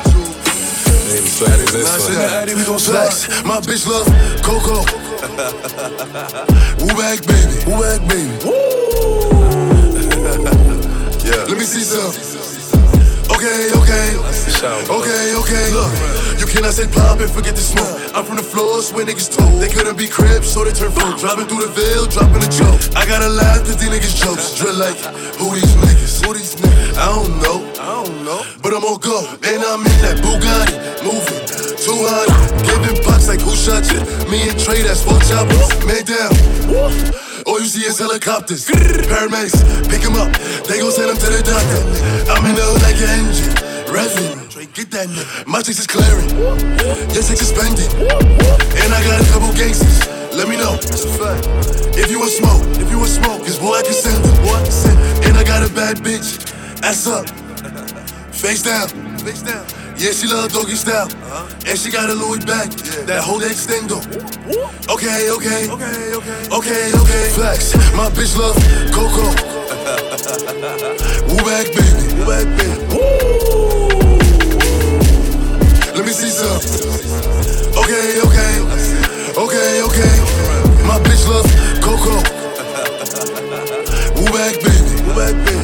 [1.04, 3.44] Send the addy, we gon' slide.
[3.44, 4.06] My bitch love
[4.42, 4.84] Coco.
[6.80, 7.64] Woo back, baby.
[7.66, 8.30] Woo back, baby.
[11.24, 11.44] yeah.
[11.48, 12.43] Let me see some.
[13.44, 14.16] Okay, okay.
[14.88, 15.66] Okay, okay.
[15.76, 15.92] Look,
[16.40, 17.92] you cannot say pop and forget the smoke.
[18.16, 19.60] I'm from the floors where niggas told.
[19.60, 21.20] They couldn't be cribs, so they turn folk.
[21.20, 22.80] Driving through the veil, dropping a joke.
[22.96, 24.56] I gotta laugh cause these niggas jokes.
[24.56, 24.96] Drill like,
[25.36, 26.24] who these niggas?
[26.24, 26.96] Who these niggas?
[26.96, 27.60] I don't know.
[27.76, 28.40] I don't know.
[28.64, 29.28] But I'm on go.
[29.44, 31.44] And I'm in that Bugatti, moving.
[31.84, 34.00] 200, giving bucks like who shot you?
[34.32, 35.68] Me and Trey, that's four choppers.
[35.84, 36.32] Man down.
[37.46, 38.66] All you see is helicopters.
[38.66, 40.32] Paramedics, pick him up.
[40.64, 42.32] They gon' send him to the doctor.
[42.32, 43.52] I'm in the hood like an engine.
[43.92, 44.72] Revving.
[44.72, 45.06] Get that.
[45.46, 46.28] My chase is clearing.
[47.12, 47.86] Your chase suspended.
[48.80, 50.08] And I got a couple gangsters.
[50.34, 50.74] Let me know.
[50.80, 51.46] That's a fact.
[51.94, 54.34] If you want smoke, if you want smoke, cause boy I can send them.
[54.42, 54.98] Boy, I can send.
[55.28, 56.40] And I got a bad bitch.
[56.82, 57.28] Ass up.
[58.32, 58.88] Face down.
[59.20, 59.83] Face down.
[59.96, 61.06] Yeah, she love doggy style.
[61.06, 61.46] Uh-huh.
[61.66, 62.68] And she got a Louis back.
[63.06, 64.02] That whole extendo.
[64.90, 65.70] Okay, okay.
[65.70, 66.48] Okay, okay.
[66.50, 67.28] Okay, okay.
[67.30, 67.74] Flex.
[67.94, 68.56] My bitch love
[68.90, 69.22] Coco.
[71.30, 72.10] Woo back, baby.
[72.18, 72.74] Woo back, baby.
[75.94, 76.58] Let me see some.
[77.78, 78.52] Okay, okay.
[79.38, 80.14] Okay, okay.
[80.84, 81.46] My bitch love
[81.80, 82.18] Coco.
[84.18, 85.02] Woo back, baby.
[85.06, 85.63] Woo back, baby.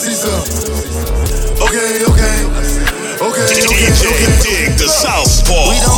[0.00, 0.32] See some.
[1.60, 2.36] Okay, okay.
[3.20, 5.89] Okay, okay, DJ Dig Da Southpaw.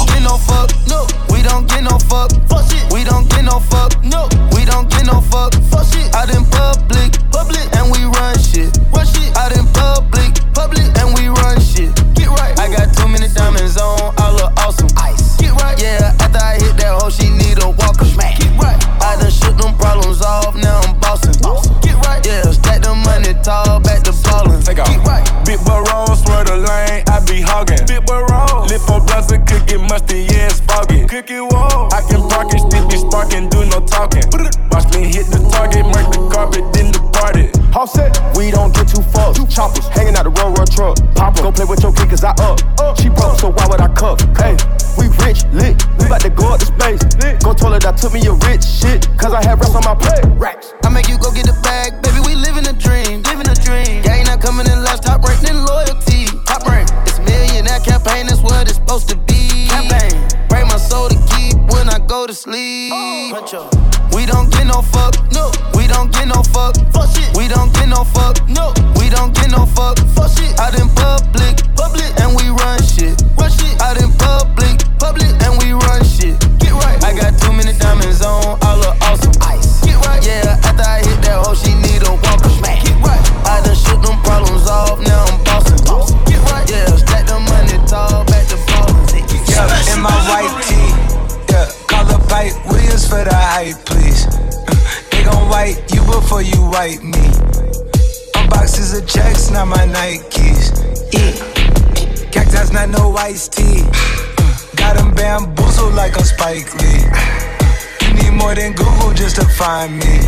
[109.22, 110.18] Just to find me.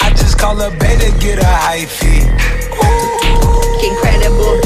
[0.00, 2.24] I just call a beta, get a high fee.
[3.86, 4.56] Incredible,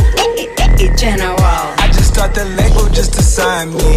[0.97, 1.35] general.
[1.82, 3.95] I just start the label just to sign me.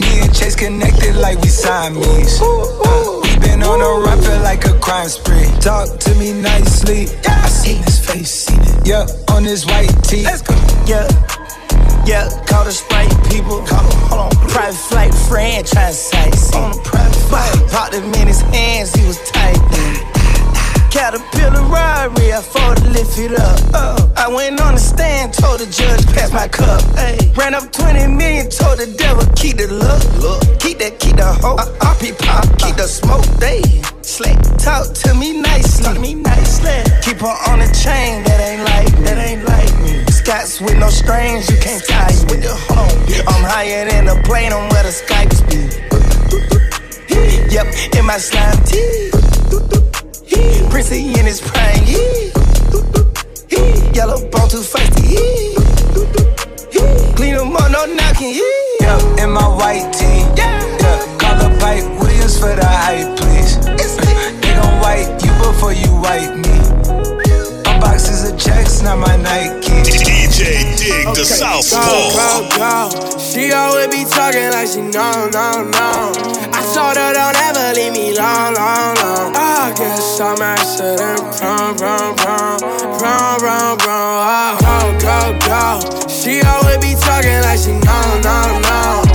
[0.00, 2.38] Me and Chase connected like we Siamese.
[2.42, 5.48] Uh, we been on a run, feel like a crime spree.
[5.62, 7.06] Talk to me nicely.
[7.26, 8.86] I seen his face, seen it.
[8.86, 10.24] Yeah, on his white tee.
[10.24, 10.52] Let's go.
[10.86, 11.08] Yeah.
[12.06, 13.66] Yeah, call the Sprite people.
[13.66, 14.48] Call them, hold on.
[14.48, 16.54] Private flight franchise sites.
[16.54, 17.70] On a private flight.
[17.72, 19.58] Popped him in his hands, he was tight.
[20.94, 23.58] Caterpillar robbery, I fought to lift it up.
[23.74, 26.80] Oh, I went on the stand, told the judge, pass my cup.
[26.94, 30.02] Hey, ran up 20 million, told the devil, keep the look.
[30.22, 30.60] look.
[30.60, 31.58] Keep that, keep the hope.
[31.58, 33.26] Uh, be pop, keep the smoke.
[33.42, 33.60] They
[34.02, 34.38] slick.
[34.62, 35.84] Talk to me nicely.
[35.84, 36.86] Talk to me nicely.
[37.02, 39.95] Keep her on the chain, that ain't like, that ain't like me.
[40.26, 42.18] Scots with no strings, you can't tie me.
[42.26, 42.90] With the home.
[43.30, 45.70] I'm higher than a plane, I'm where the Skypes be.
[47.54, 49.12] Yep, in my slime tee.
[50.68, 52.34] Princey in his prime, yeah.
[53.94, 55.14] Yellow bone too feisty,
[56.74, 57.14] yeah.
[57.14, 58.42] Clean them up, no knocking, yeah.
[58.80, 60.26] Yeah, in my white tee.
[60.34, 60.58] Yeah,
[61.22, 63.60] call the Pipe Williams for the hype, please.
[64.42, 66.58] They gon' wipe you before you wipe me.
[67.62, 69.65] Unboxes of checks, not my Nike.
[70.36, 72.12] DJ Dig Da Southpaw.
[72.12, 73.18] Go, go, go.
[73.18, 76.12] She always be talking like she know, no, no.
[76.52, 79.32] I told her don't ever leave me long, long, long.
[79.34, 82.58] I guess I'm acid and prom, prom, prom,
[82.98, 84.58] prom, prom, prom.
[84.60, 86.06] Oh, go, go, go.
[86.06, 89.05] She always be talking like she know, no, no.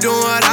[0.00, 0.47] Doing what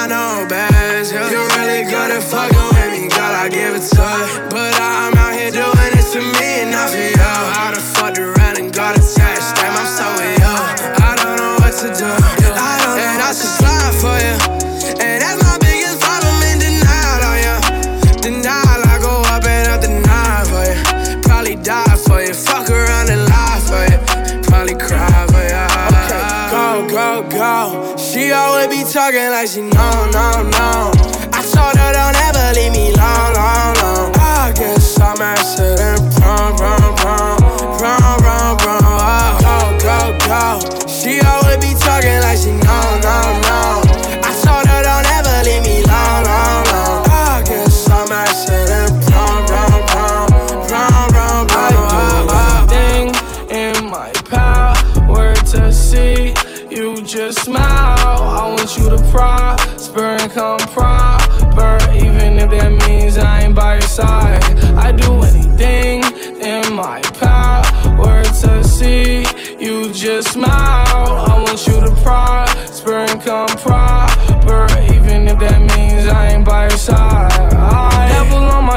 [70.15, 70.47] just smile.
[70.47, 76.69] I want you to prosper and come proper, even if that means I ain't by
[76.69, 77.24] your side.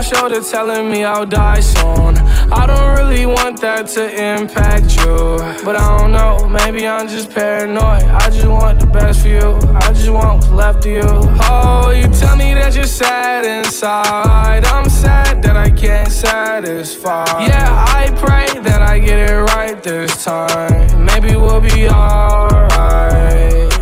[0.08, 2.16] Shoulder telling me I'll die soon.
[2.50, 6.48] I don't really want that to impact you, but I don't know.
[6.48, 8.04] Maybe I'm just paranoid.
[8.04, 9.58] I just want the best for you.
[9.74, 11.02] I just want what's left of you.
[11.04, 14.64] Oh, you tell me that you're sad inside.
[14.64, 17.24] I'm sad that I can't satisfy.
[17.46, 21.04] Yeah, I pray that I get it right this time.
[21.04, 23.77] Maybe we'll be alright.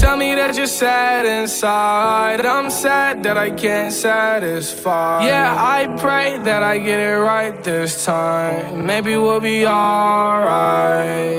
[0.00, 2.46] Tell me that you're sad inside.
[2.46, 5.26] I'm sad that I can't satisfy.
[5.26, 8.86] Yeah, I pray that I get it right this time.
[8.86, 11.36] Maybe we'll be alright.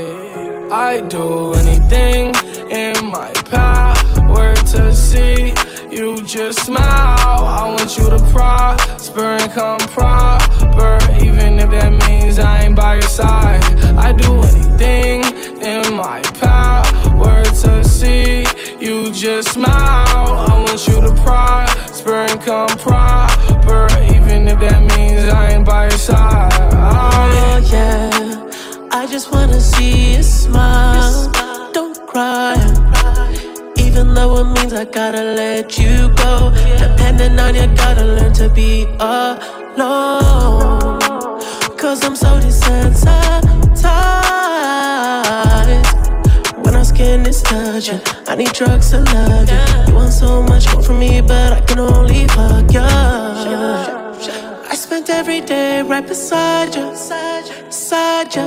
[0.71, 2.35] I do anything
[2.69, 5.53] in my power to see
[5.91, 7.45] you just smile.
[7.61, 12.93] I want you to prosper and come proper, even if that means I ain't by
[12.93, 13.63] your side.
[13.97, 15.23] I do anything
[15.61, 18.40] in my power to see
[18.81, 19.67] you just smile.
[19.69, 25.83] I want you to prosper and come proper, even if that means I ain't by
[25.83, 26.51] your side.
[26.73, 31.31] Oh yeah, I just wanna see you smile.
[31.73, 32.55] Don't cry.
[33.77, 36.51] Even though it means I gotta let you go.
[36.79, 40.99] Depending on you, gotta learn to be alone.
[41.77, 44.30] Cause I'm so desensitized.
[46.81, 49.85] Our skin is touching, I need drugs to love you.
[49.87, 52.81] You want so much more from me, but I can only fuck you.
[52.81, 58.41] I spent every day right beside you, beside you.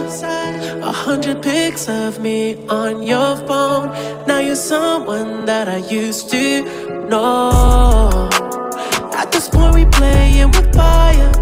[0.83, 3.93] A hundred pics of me on your phone.
[4.27, 6.65] Now you're someone that I used to
[7.09, 8.29] know.
[9.15, 11.33] At this point, we playing with fire,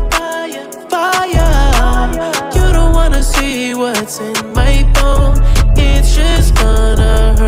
[0.91, 2.13] fire.
[2.55, 4.92] You don't wanna see what's in my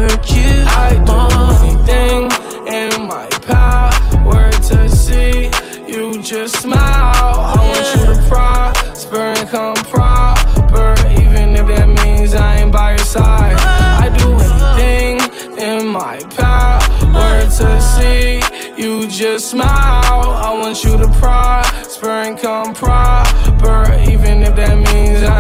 [0.01, 2.28] you do
[2.66, 5.51] in my power to see
[5.86, 6.74] you just smile.
[6.80, 12.90] I want you to prosper and come proper, even if that means I ain't by
[12.92, 13.57] your side.
[13.59, 14.30] I do
[15.62, 18.42] in my power to see
[18.76, 20.30] you just smile.
[20.49, 25.34] I want you to prosper and come proper, even if that means I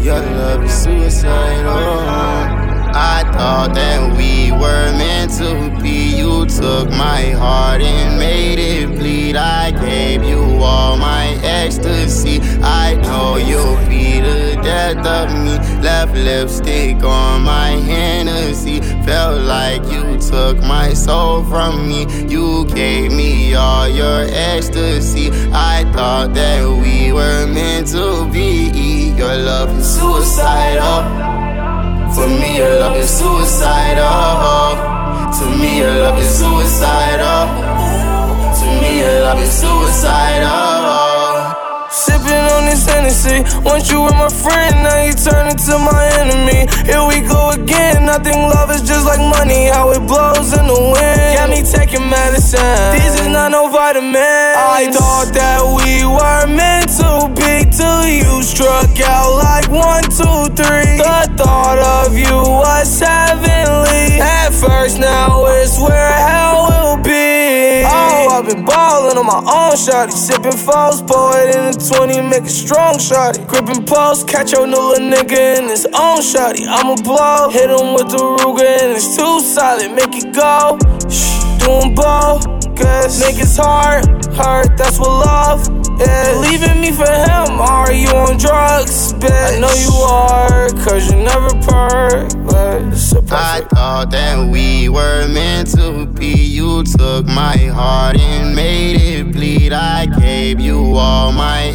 [0.00, 2.70] Your love is suicide, oh.
[2.92, 6.16] I thought that we were meant to be.
[6.16, 9.36] You took my heart and made it bleed.
[9.36, 12.40] I gave you all my ecstasy.
[12.62, 15.58] I know you'll be the death of me.
[15.82, 18.80] Left lipstick on my Hennessy.
[19.04, 22.06] Felt like you took my soul from me.
[22.26, 25.30] You gave me all your ecstasy.
[25.52, 28.69] I thought that we were meant to be.
[29.20, 31.02] Your love is suicidal.
[32.14, 34.80] To me, your love is suicidal.
[35.36, 37.44] To me, your love is suicidal.
[38.58, 40.80] To me, your love is suicidal.
[42.30, 43.42] Sipping on this Hennessy.
[43.64, 46.70] Once you were my friend, now you turn into my enemy.
[46.86, 48.08] Here we go again.
[48.08, 51.34] I think love is just like money, how it blows in the wind.
[51.34, 52.62] Got me taking medicine.
[52.94, 54.14] This is not no vitamin.
[54.14, 60.54] I thought that we were meant to be till you struck out like one, two,
[60.54, 61.02] three.
[61.02, 64.22] The thought of you was heavenly.
[64.22, 67.82] At first, now it's where hell will be.
[67.90, 70.12] Oh, I've been ballin' on my own shotty.
[70.12, 73.46] Sipping false, pour it in a 20, make it strong shotty.
[73.46, 76.66] Gripping post, catch your new little nigga in his own shotty.
[76.66, 79.92] I'ma blow, hit him with the Ruger and it's too solid.
[79.92, 83.22] Make it go, shh, doing bogus.
[83.22, 85.60] Niggas heart, hurt, that's what love
[86.00, 86.50] is.
[86.50, 89.30] Leaving me for him, are you on drugs, bitch?
[89.30, 91.50] I know you are, cause you never
[93.30, 96.32] a I thought that we were meant to be.
[96.32, 99.72] You took my heart and made it bleed.
[99.72, 101.69] I gave you all my.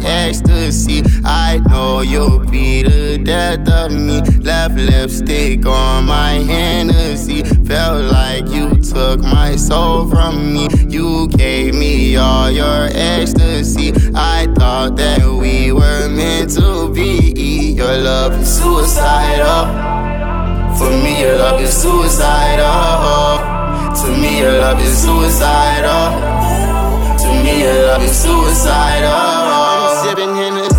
[1.64, 4.20] Know oh, you'll be the death of me.
[4.40, 7.42] Left lipstick on my Hennessy.
[7.44, 10.68] Felt like you took my soul from me.
[10.88, 13.92] You gave me all your ecstasy.
[14.14, 17.72] I thought that we were meant to be.
[17.72, 19.66] Your love is suicidal.
[20.76, 23.38] For me, your love is suicidal.
[23.96, 26.20] To me, your love is suicidal.
[27.18, 30.04] To me, your love is suicidal.
[30.04, 30.75] Sipping Hennessy.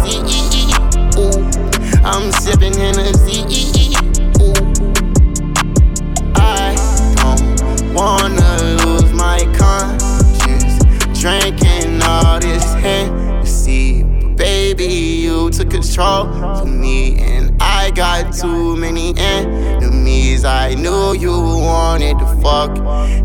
[14.78, 17.18] Baby, you took control of me.
[17.20, 20.46] And I got too many enemies.
[20.46, 22.78] I knew you wanted to fuck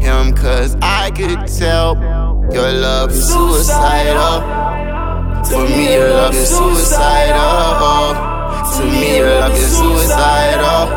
[0.02, 0.34] him.
[0.34, 1.96] Cause I could tell
[2.52, 4.40] your love is suicidal.
[5.50, 8.14] To me, your love is suicidal.
[8.76, 10.88] To me, your love is suicidal.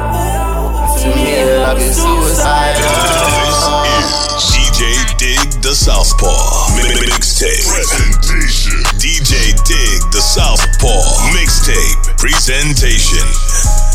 [0.99, 2.95] To me, your love is suicidal.
[5.65, 6.77] The Southpaw.
[6.77, 7.65] Mixtape.
[7.65, 8.83] Presentation.
[9.01, 11.01] DJ Dig Da Southpaw.
[11.33, 12.17] Mixtape.
[12.19, 13.94] Presentation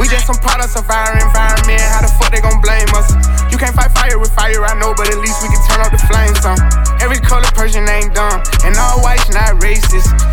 [0.00, 1.82] We just some products of our environment.
[1.92, 3.12] How the fuck they gon' blame us?
[3.52, 5.92] You can't fight fire with fire, I know, but at least we can turn off
[5.92, 6.58] the flames some.
[7.04, 10.31] Every color person ain't dumb, and all white's not racist.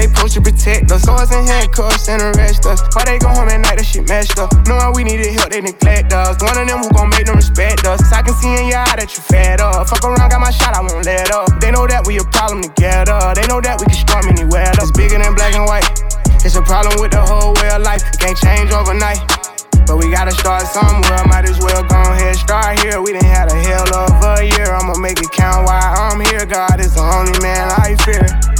[0.00, 1.02] they supposed to protect us.
[1.04, 2.80] Swords and handcuffs and arrest us.
[2.96, 4.48] Why they go home at night, that shit messed up.
[4.64, 6.40] Knowing we needed help, they neglect us.
[6.40, 8.00] One of them who gon' make them respect us.
[8.12, 9.88] I can see in your eye that you fed up.
[9.88, 11.60] Fuck around, got my shot, I won't let up.
[11.60, 13.36] They know that we a problem together.
[13.36, 14.72] They know that we can storm anywhere.
[14.72, 15.84] That's bigger than black and white.
[16.40, 18.00] It's a problem with the whole way of life.
[18.00, 19.20] It can't change overnight.
[19.84, 21.20] But we gotta start somewhere.
[21.28, 23.02] Might as well go ahead, start here.
[23.02, 24.72] We done had a hell of a year.
[24.72, 26.46] I'ma make it count while I'm here.
[26.46, 28.59] God is the only man I fear.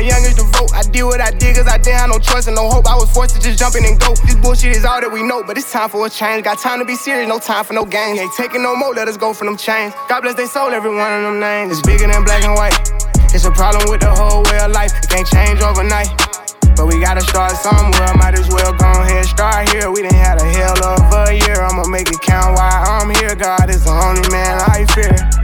[0.00, 0.72] youngest to vote.
[0.72, 2.86] I did what I did, cause I didn't have no choice and no hope.
[2.86, 4.14] I was forced to just jump in and go.
[4.26, 6.44] This bullshit is all that we know, but it's time for a change.
[6.44, 8.18] Got time to be serious, no time for no games.
[8.18, 9.92] Ain't taking no more, let us go for them chains.
[10.08, 11.72] God bless they soul, every one of them names.
[11.72, 12.76] It's bigger than black and white.
[13.34, 14.92] It's a problem with the whole way of life.
[14.94, 16.08] It can't change overnight.
[16.76, 18.14] But we gotta start somewhere.
[18.16, 19.90] Might as well go ahead, start here.
[19.90, 21.62] We done had a hell of a year.
[21.62, 23.34] I'ma make it count while I'm here.
[23.34, 25.43] God is the only man I fear.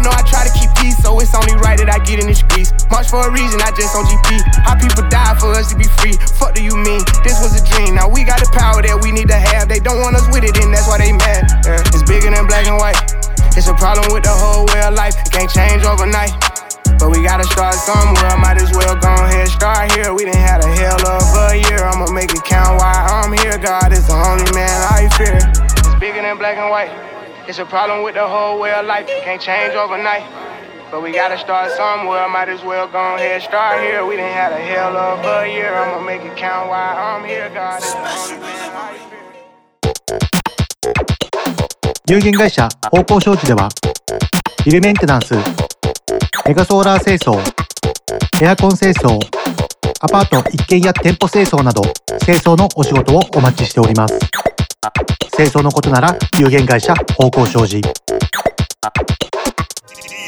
[0.01, 2.35] know I try to keep peace, so it's only right that I get in the
[2.51, 2.73] grease.
[2.89, 4.41] March for a reason, I just on GP.
[4.65, 6.17] How people die for us to be free.
[6.37, 7.01] Fuck do you mean?
[7.23, 7.95] This was a dream.
[7.95, 9.69] Now we got the power that we need to have.
[9.69, 11.65] They don't want us with it, and that's why they mad.
[11.65, 11.93] Yeah.
[11.93, 12.99] It's bigger than black and white.
[13.53, 15.15] It's a problem with the whole way of life.
[15.21, 16.33] It can't change overnight.
[16.97, 18.37] But we gotta start somewhere.
[18.37, 20.13] Might as well go ahead, start here.
[20.13, 21.81] We done had a hell of a year.
[21.83, 23.57] I'ma make it count while I'm here.
[23.57, 25.41] God is the only man I fear.
[25.81, 27.20] It's bigger than black and white.
[27.47, 29.05] It's a problem with the whole way of life.
[29.09, 30.23] It can't change overnight.
[30.91, 32.27] But we gotta start somewhere.
[32.29, 34.05] Might as well go ahead, start here.
[34.05, 35.73] We didn't have a hell of a year.
[35.73, 37.49] I'ma make it count while I'm here.
[37.49, 39.21] God is the.
[42.07, 43.69] 有限会社方向商事では
[44.65, 45.33] ビルメンテナンス
[46.45, 47.39] メガソーラー清掃
[48.43, 49.17] エアコン清掃
[50.01, 51.81] アパート一軒や店舗清掃など
[52.25, 54.19] 清掃のお仕事をお待ちしております
[55.35, 57.81] 清掃のことなら有限会社方向商事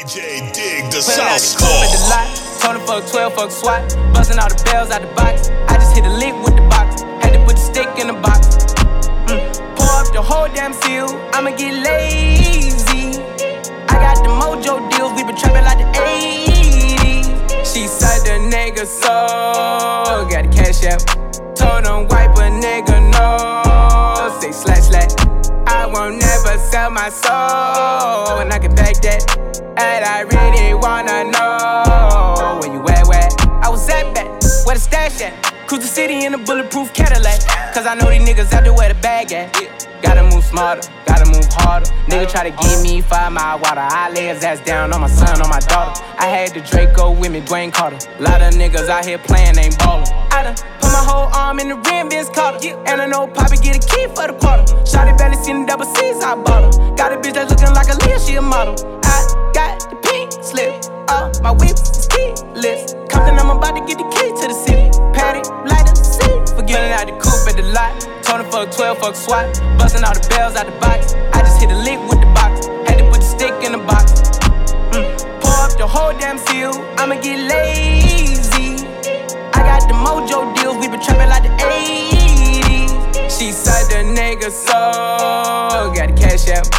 [0.04, 1.58] DJ Dig the Pulling out the Southpaw.
[1.58, 2.26] coupe at the lot.
[2.60, 3.82] Told him fuck 12, fuck SWAT.
[4.14, 5.50] Busting all the bells out the box.
[5.68, 7.02] I just hit a lick with the box.
[7.22, 8.48] Had to put the stick in the box.
[9.26, 9.40] Mm.
[9.76, 11.08] Pour up the whole damn seal.
[11.32, 12.93] I'ma get lazy.
[27.04, 28.40] My soul.
[28.40, 29.20] And I can back that.
[29.76, 33.28] And I really wanna know where you at, where
[33.62, 34.26] I was at back,
[34.64, 35.34] where the stash at.
[35.66, 37.40] Cruise the city in a bulletproof Cadillac.
[37.74, 39.52] Cause I know these niggas out there where the bag at.
[40.00, 41.90] Gotta move smarter, gotta move harder.
[42.08, 43.84] Nigga try to give me five mile water.
[43.84, 46.02] I lay his ass down on my son, on my daughter.
[46.18, 47.98] I had the Draco with me, Dwayne Carter.
[48.18, 50.08] Lot of niggas out here playing, ain't ballin'.
[50.32, 52.78] I done my whole arm in the rim, Vince Carter.
[52.86, 54.62] And I know Poppy get a key for the quarter.
[54.86, 56.94] Shotty belly seen the double C's, I bought her.
[56.94, 58.78] Got a bitch that's looking like a Leah, she a model.
[59.02, 59.18] I
[59.52, 60.70] got the pink slip.
[61.10, 62.94] Uh, my whip is keyless.
[63.10, 64.86] Compton, I'm about to get the key to the city.
[65.18, 66.54] Patty, light up the seat.
[66.54, 67.90] Forgetting out the coupe at the lot.
[68.34, 69.46] Him fuck 12, fuck SWAT.
[69.78, 71.14] Busting all the bells out the box.
[71.34, 72.66] I just hit a lick with the box.
[72.86, 74.10] Had to put the stick in the box.
[74.90, 75.06] Mm.
[75.40, 76.72] Pour up the whole damn seal.
[76.98, 78.86] I'ma get lazy.
[79.54, 80.63] I got the mojo deals.
[83.36, 84.72] She said the nigga so.
[85.92, 86.70] Got the cash out.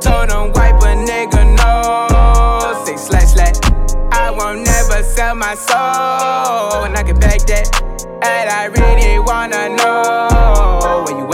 [0.00, 2.84] Told him wipe a nigga no.
[2.84, 3.56] Say slash slash.
[4.12, 6.84] I won't never sell my soul.
[6.84, 7.68] And I can back that.
[8.22, 11.33] And I really wanna know where you at?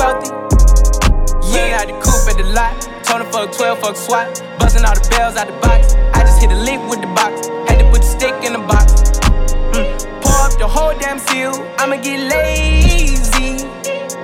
[0.00, 0.32] wealthy.
[1.52, 2.72] Yeah, had the coupe at the lot.
[3.04, 4.40] Him fuck 12, fuck SWAT.
[4.58, 5.94] Busting all the bells out the box.
[6.14, 7.48] I just hit a lick with the box.
[7.68, 8.86] Had to put the stick in the box.
[9.76, 10.22] Mm.
[10.22, 11.52] Pour up the whole damn seal.
[11.78, 13.66] I'ma get lazy.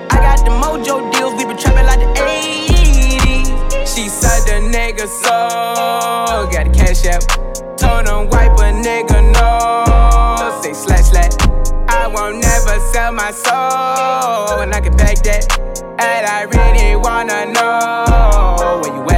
[0.08, 1.34] I got the mojo deals.
[1.36, 3.46] We been trapping like the 80s.
[3.92, 6.48] She said the nigga so.
[6.52, 7.22] Got the cash out.
[7.76, 10.62] Told him wipe a nigga no.
[10.62, 11.45] Say slash slash.
[12.06, 14.60] I won't never sell my soul.
[14.60, 15.58] And I can back that.
[15.98, 19.15] And I really wanna know where you at,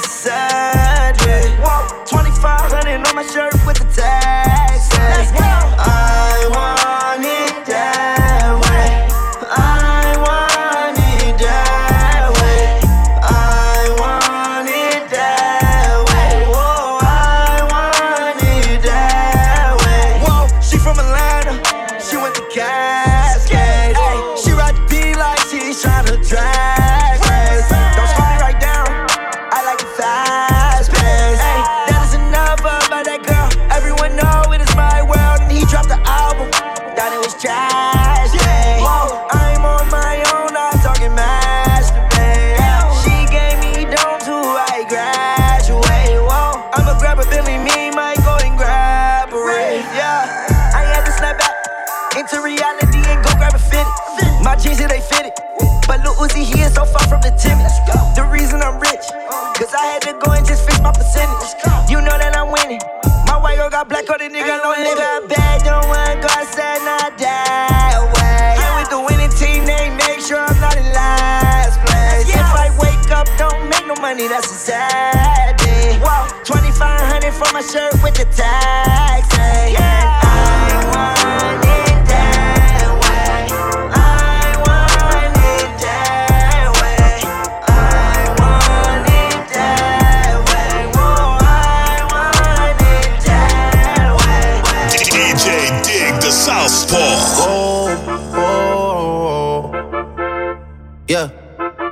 [0.00, 1.56] no money, that's a sad day.
[2.06, 4.88] 2500 on my shirt with the tags.
[5.78, 6.79] I want
[52.20, 53.88] into reality and go grab a fitted.
[54.44, 55.32] My jeans, yeah, they fitted.
[55.88, 57.72] But Lil Uzi, he is so far from the timid.
[58.12, 59.08] The reason I'm rich,
[59.56, 61.56] cause I had to go and just fix my percentage.
[61.88, 62.84] You know that I'm winning.
[63.24, 65.32] My white girl got black on the nigga, no nigga.
[65.32, 68.52] Bad, don't wanna go outside, not that way.
[68.60, 72.28] I'm with the winning team, they make sure I'm not in last place.
[72.28, 75.96] If I wake up, don't make no money, that's a sad day.
[76.44, 79.32] 2500 for my shirt with the tags.
[79.72, 80.20] Yeah.
[80.20, 81.69] I want it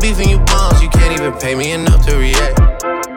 [0.00, 2.56] Beefing you bums, you can't even pay me enough to react.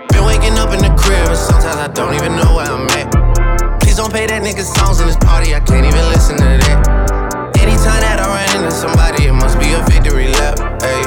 [0.09, 3.79] Been waking up in the crib, and sometimes I don't even know where I'm at.
[3.81, 7.53] Please don't pay that nigga songs in this party, I can't even listen to that.
[7.61, 10.57] Anytime that I run into somebody, it must be a victory lap.
[10.81, 11.05] Hey,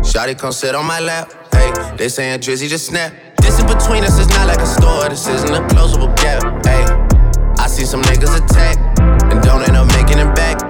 [0.00, 1.30] Shotty come sit on my lap.
[1.52, 3.12] Hey, they saying Drizzy just snap.
[3.42, 6.40] This in between us is not like a store, this isn't a closable gap.
[6.64, 6.82] Hey,
[7.62, 8.78] I see some niggas attack
[9.30, 10.69] and don't end up making it back.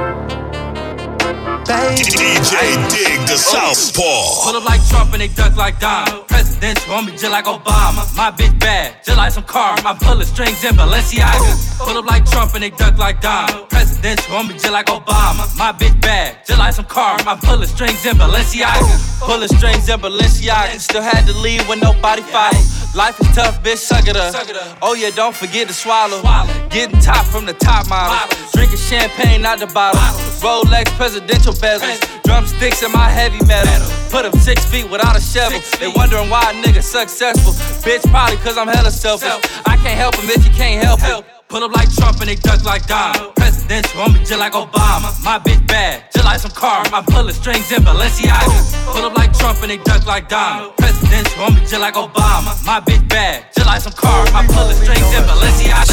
[1.71, 2.03] Baby.
[2.19, 3.71] DJ Dig Da oh.
[3.71, 4.43] Southpaw.
[4.43, 6.25] Pull up like Trump and they duck like Don.
[6.27, 8.03] Presidential on me just like Obama.
[8.17, 9.77] My bitch bad, just like some car.
[9.81, 11.79] My pulling strings in Balenciaga.
[11.79, 13.67] Pull up like Trump and they duck like Don.
[13.69, 15.47] Presidential on me just like Obama.
[15.57, 17.17] My bitch bad, just like some car.
[17.23, 19.21] My pulling strings in Balenciaga.
[19.21, 20.77] Pulling strings in Balenciaga.
[20.77, 22.67] Still had to leave when nobody followed.
[22.93, 24.35] Life is tough, bitch, suck it up.
[24.81, 26.21] Oh yeah, don't forget to swallow.
[26.69, 28.37] Getting top from the top model.
[28.51, 30.30] Drinking champagne out the bottle.
[30.41, 32.01] Rolex presidential bezels.
[32.23, 33.71] Drumsticks in my heavy metal.
[34.09, 35.61] Put them six feet without a shovel.
[35.79, 37.53] They wondering why a nigga successful.
[37.85, 39.29] Bitch, probably cause I'm hella selfish.
[39.65, 41.21] I can't help him if you can't help him.
[41.47, 43.33] Pull up like Trump and they duck like Don.
[43.35, 45.13] Presidential me just like Obama.
[45.23, 46.83] My bitch bad, just like some car.
[46.91, 48.93] My pulling strings in Balenciaga.
[48.93, 50.71] Pull up like Trump and they duck like Don.
[50.77, 52.57] Presidential me just like Obama.
[52.65, 54.25] My bitch bad, just like some car.
[54.31, 55.91] My pulling strings in Balenciaga.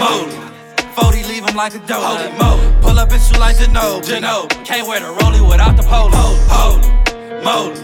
[0.00, 0.49] Mode.
[0.94, 2.02] 40 leave him like a dope.
[2.02, 2.80] Holy mo.
[2.80, 4.00] Pull up and shoot like Geno.
[4.00, 4.46] Geno.
[4.64, 6.36] Can't wear the rollie without the polo.
[6.48, 6.82] Hold.
[7.44, 7.78] Mode.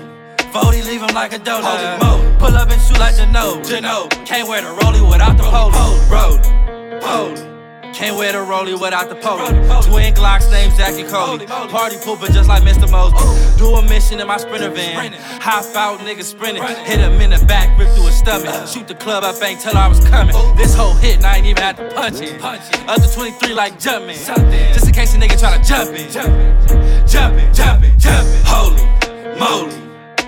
[0.53, 1.63] 40 leave him like a dope.
[1.63, 2.39] Holy mo.
[2.39, 3.63] Pull up and shoot like Geno.
[3.63, 4.09] Geno.
[4.25, 5.85] Can't wear the rollie without the polo.
[6.11, 7.03] Road.
[7.03, 7.56] Hold.
[7.97, 9.47] Can't wear the rollie without the polo.
[9.81, 11.47] Twin Glocks named Jackie Coley.
[11.47, 12.91] Party pooper just like Mr.
[12.91, 13.57] Moses.
[13.57, 15.15] Do a mission in my sprinter van.
[15.15, 16.63] High out niggas sprinting.
[16.63, 18.69] Hit him in the back, rip through his stomach.
[18.69, 20.37] Shoot the club up, ain't tell her I was coming.
[20.59, 22.39] This whole hit, and I ain't even had to punch it.
[22.87, 24.15] Under 23 like jumping.
[24.15, 26.13] Just in case a nigga try to jump in.
[26.13, 28.43] Jumping, jumping, jumping.
[28.45, 28.85] Holy
[29.41, 29.73] moly.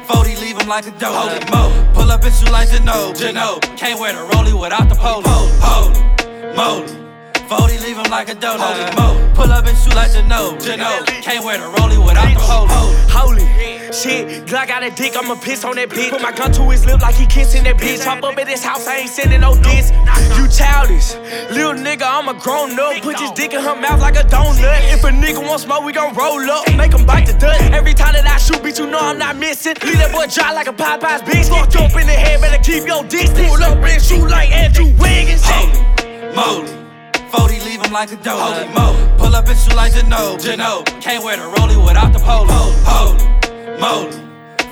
[0.06, 1.12] 40 leave him like a dope.
[1.12, 1.92] Holy mo.
[1.92, 3.12] Pull up and shoot like Geno.
[3.12, 3.58] Geno.
[3.76, 5.22] Can't wear the rollie without the polo.
[5.60, 7.07] Holy moly.
[7.48, 8.60] 40 leave him like a donut.
[8.60, 9.34] Holy mo.
[9.34, 10.58] Pull up and shoot like Geno.
[10.58, 11.04] Geno.
[11.24, 12.92] Can't wear the rollie without the polo.
[13.08, 13.48] Holy
[13.92, 16.10] shit, Glock got a dick, I'ma piss on that bitch.
[16.10, 18.04] Put my gun to his lip like he kissing that bitch.
[18.04, 19.90] Hop up at his house, I ain't sending no diss.
[20.36, 21.16] You childish,
[21.50, 23.00] little nigga, I'm a grown up.
[23.02, 24.92] Put his dick in her mouth like a donut.
[24.92, 26.68] If a nigga want smoke, we gon' roll up.
[26.76, 27.60] Make him bite the dust.
[27.72, 29.74] Every time that I shoot, bitch, you know I'm not missing.
[29.82, 31.48] Leave that boy dry like a Popeye's bitch.
[31.48, 33.48] Fucked up in the head, better keep your distance.
[33.48, 35.42] Pull up and shoot like Andrew Wiggins.
[35.44, 36.77] Holy moly.
[37.30, 38.40] 40 leave him like a dope.
[38.40, 39.16] Holy mo.
[39.18, 40.38] Pull up and shoot like Geno.
[40.38, 40.82] Geno.
[41.00, 42.72] Can't wear the rollie without the polo.
[42.84, 43.24] Holy
[43.80, 44.12] moly.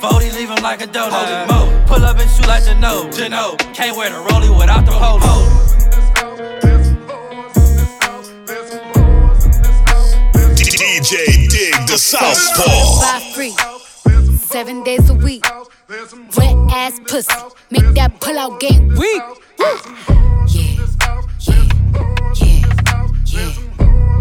[0.00, 1.12] 40 leave him like a donut.
[1.12, 1.86] Holy mo.
[1.86, 3.10] Pull up and shoot like Geno.
[3.10, 3.56] Geno.
[3.74, 5.66] Can't wear the rollie without the polo.
[10.56, 13.00] DJ Dig Da Southpaw.
[13.00, 13.54] Five free,
[14.38, 15.44] seven days a week.
[16.36, 17.32] Wet ass pussy,
[17.70, 19.22] make that pull out game weak.
[19.58, 19.78] Yeah,
[20.48, 20.86] yeah,
[21.38, 21.75] yeah,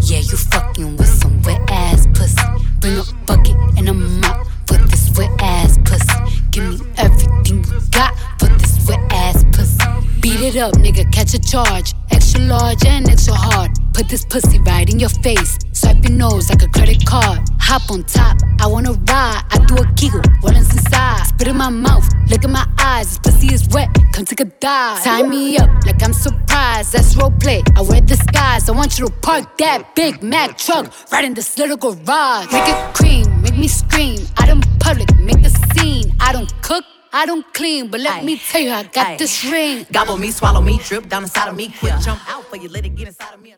[0.06, 0.20] yeah.
[0.20, 2.36] You fucking with some wet ass pussy.
[2.80, 6.42] Bring a bucket and a mop for this wet ass pussy.
[6.50, 9.82] Give me everything you got for this wet ass pussy.
[10.20, 11.94] Beat it up, nigga, catch a charge.
[12.10, 13.70] Extra large and extra hard.
[13.92, 15.58] Put this pussy right in your face.
[15.76, 17.40] Swipe your nose like a credit card.
[17.60, 19.42] Hop on top, I wanna ride.
[19.50, 21.24] I do a giggle, what is inside?
[21.26, 23.18] Spit in my mouth, look in my eyes.
[23.18, 25.04] This pussy is wet, come take a dive.
[25.04, 26.94] Tie me up like I'm surprised.
[26.94, 27.62] That's role play.
[27.76, 28.70] I wear disguise.
[28.70, 32.50] I want you to park that Big Mac truck right in this little garage.
[32.52, 34.20] Make it cream, make me scream.
[34.38, 36.10] Out in public, make the scene.
[36.20, 36.84] I don't cook.
[37.12, 38.24] I don't clean, but let Aye.
[38.24, 39.16] me tell you, I got Aye.
[39.18, 39.86] this ring.
[39.92, 41.68] Gobble me, swallow me, drip down inside of me.
[41.78, 43.54] Quick jump out for you, let it get inside of me.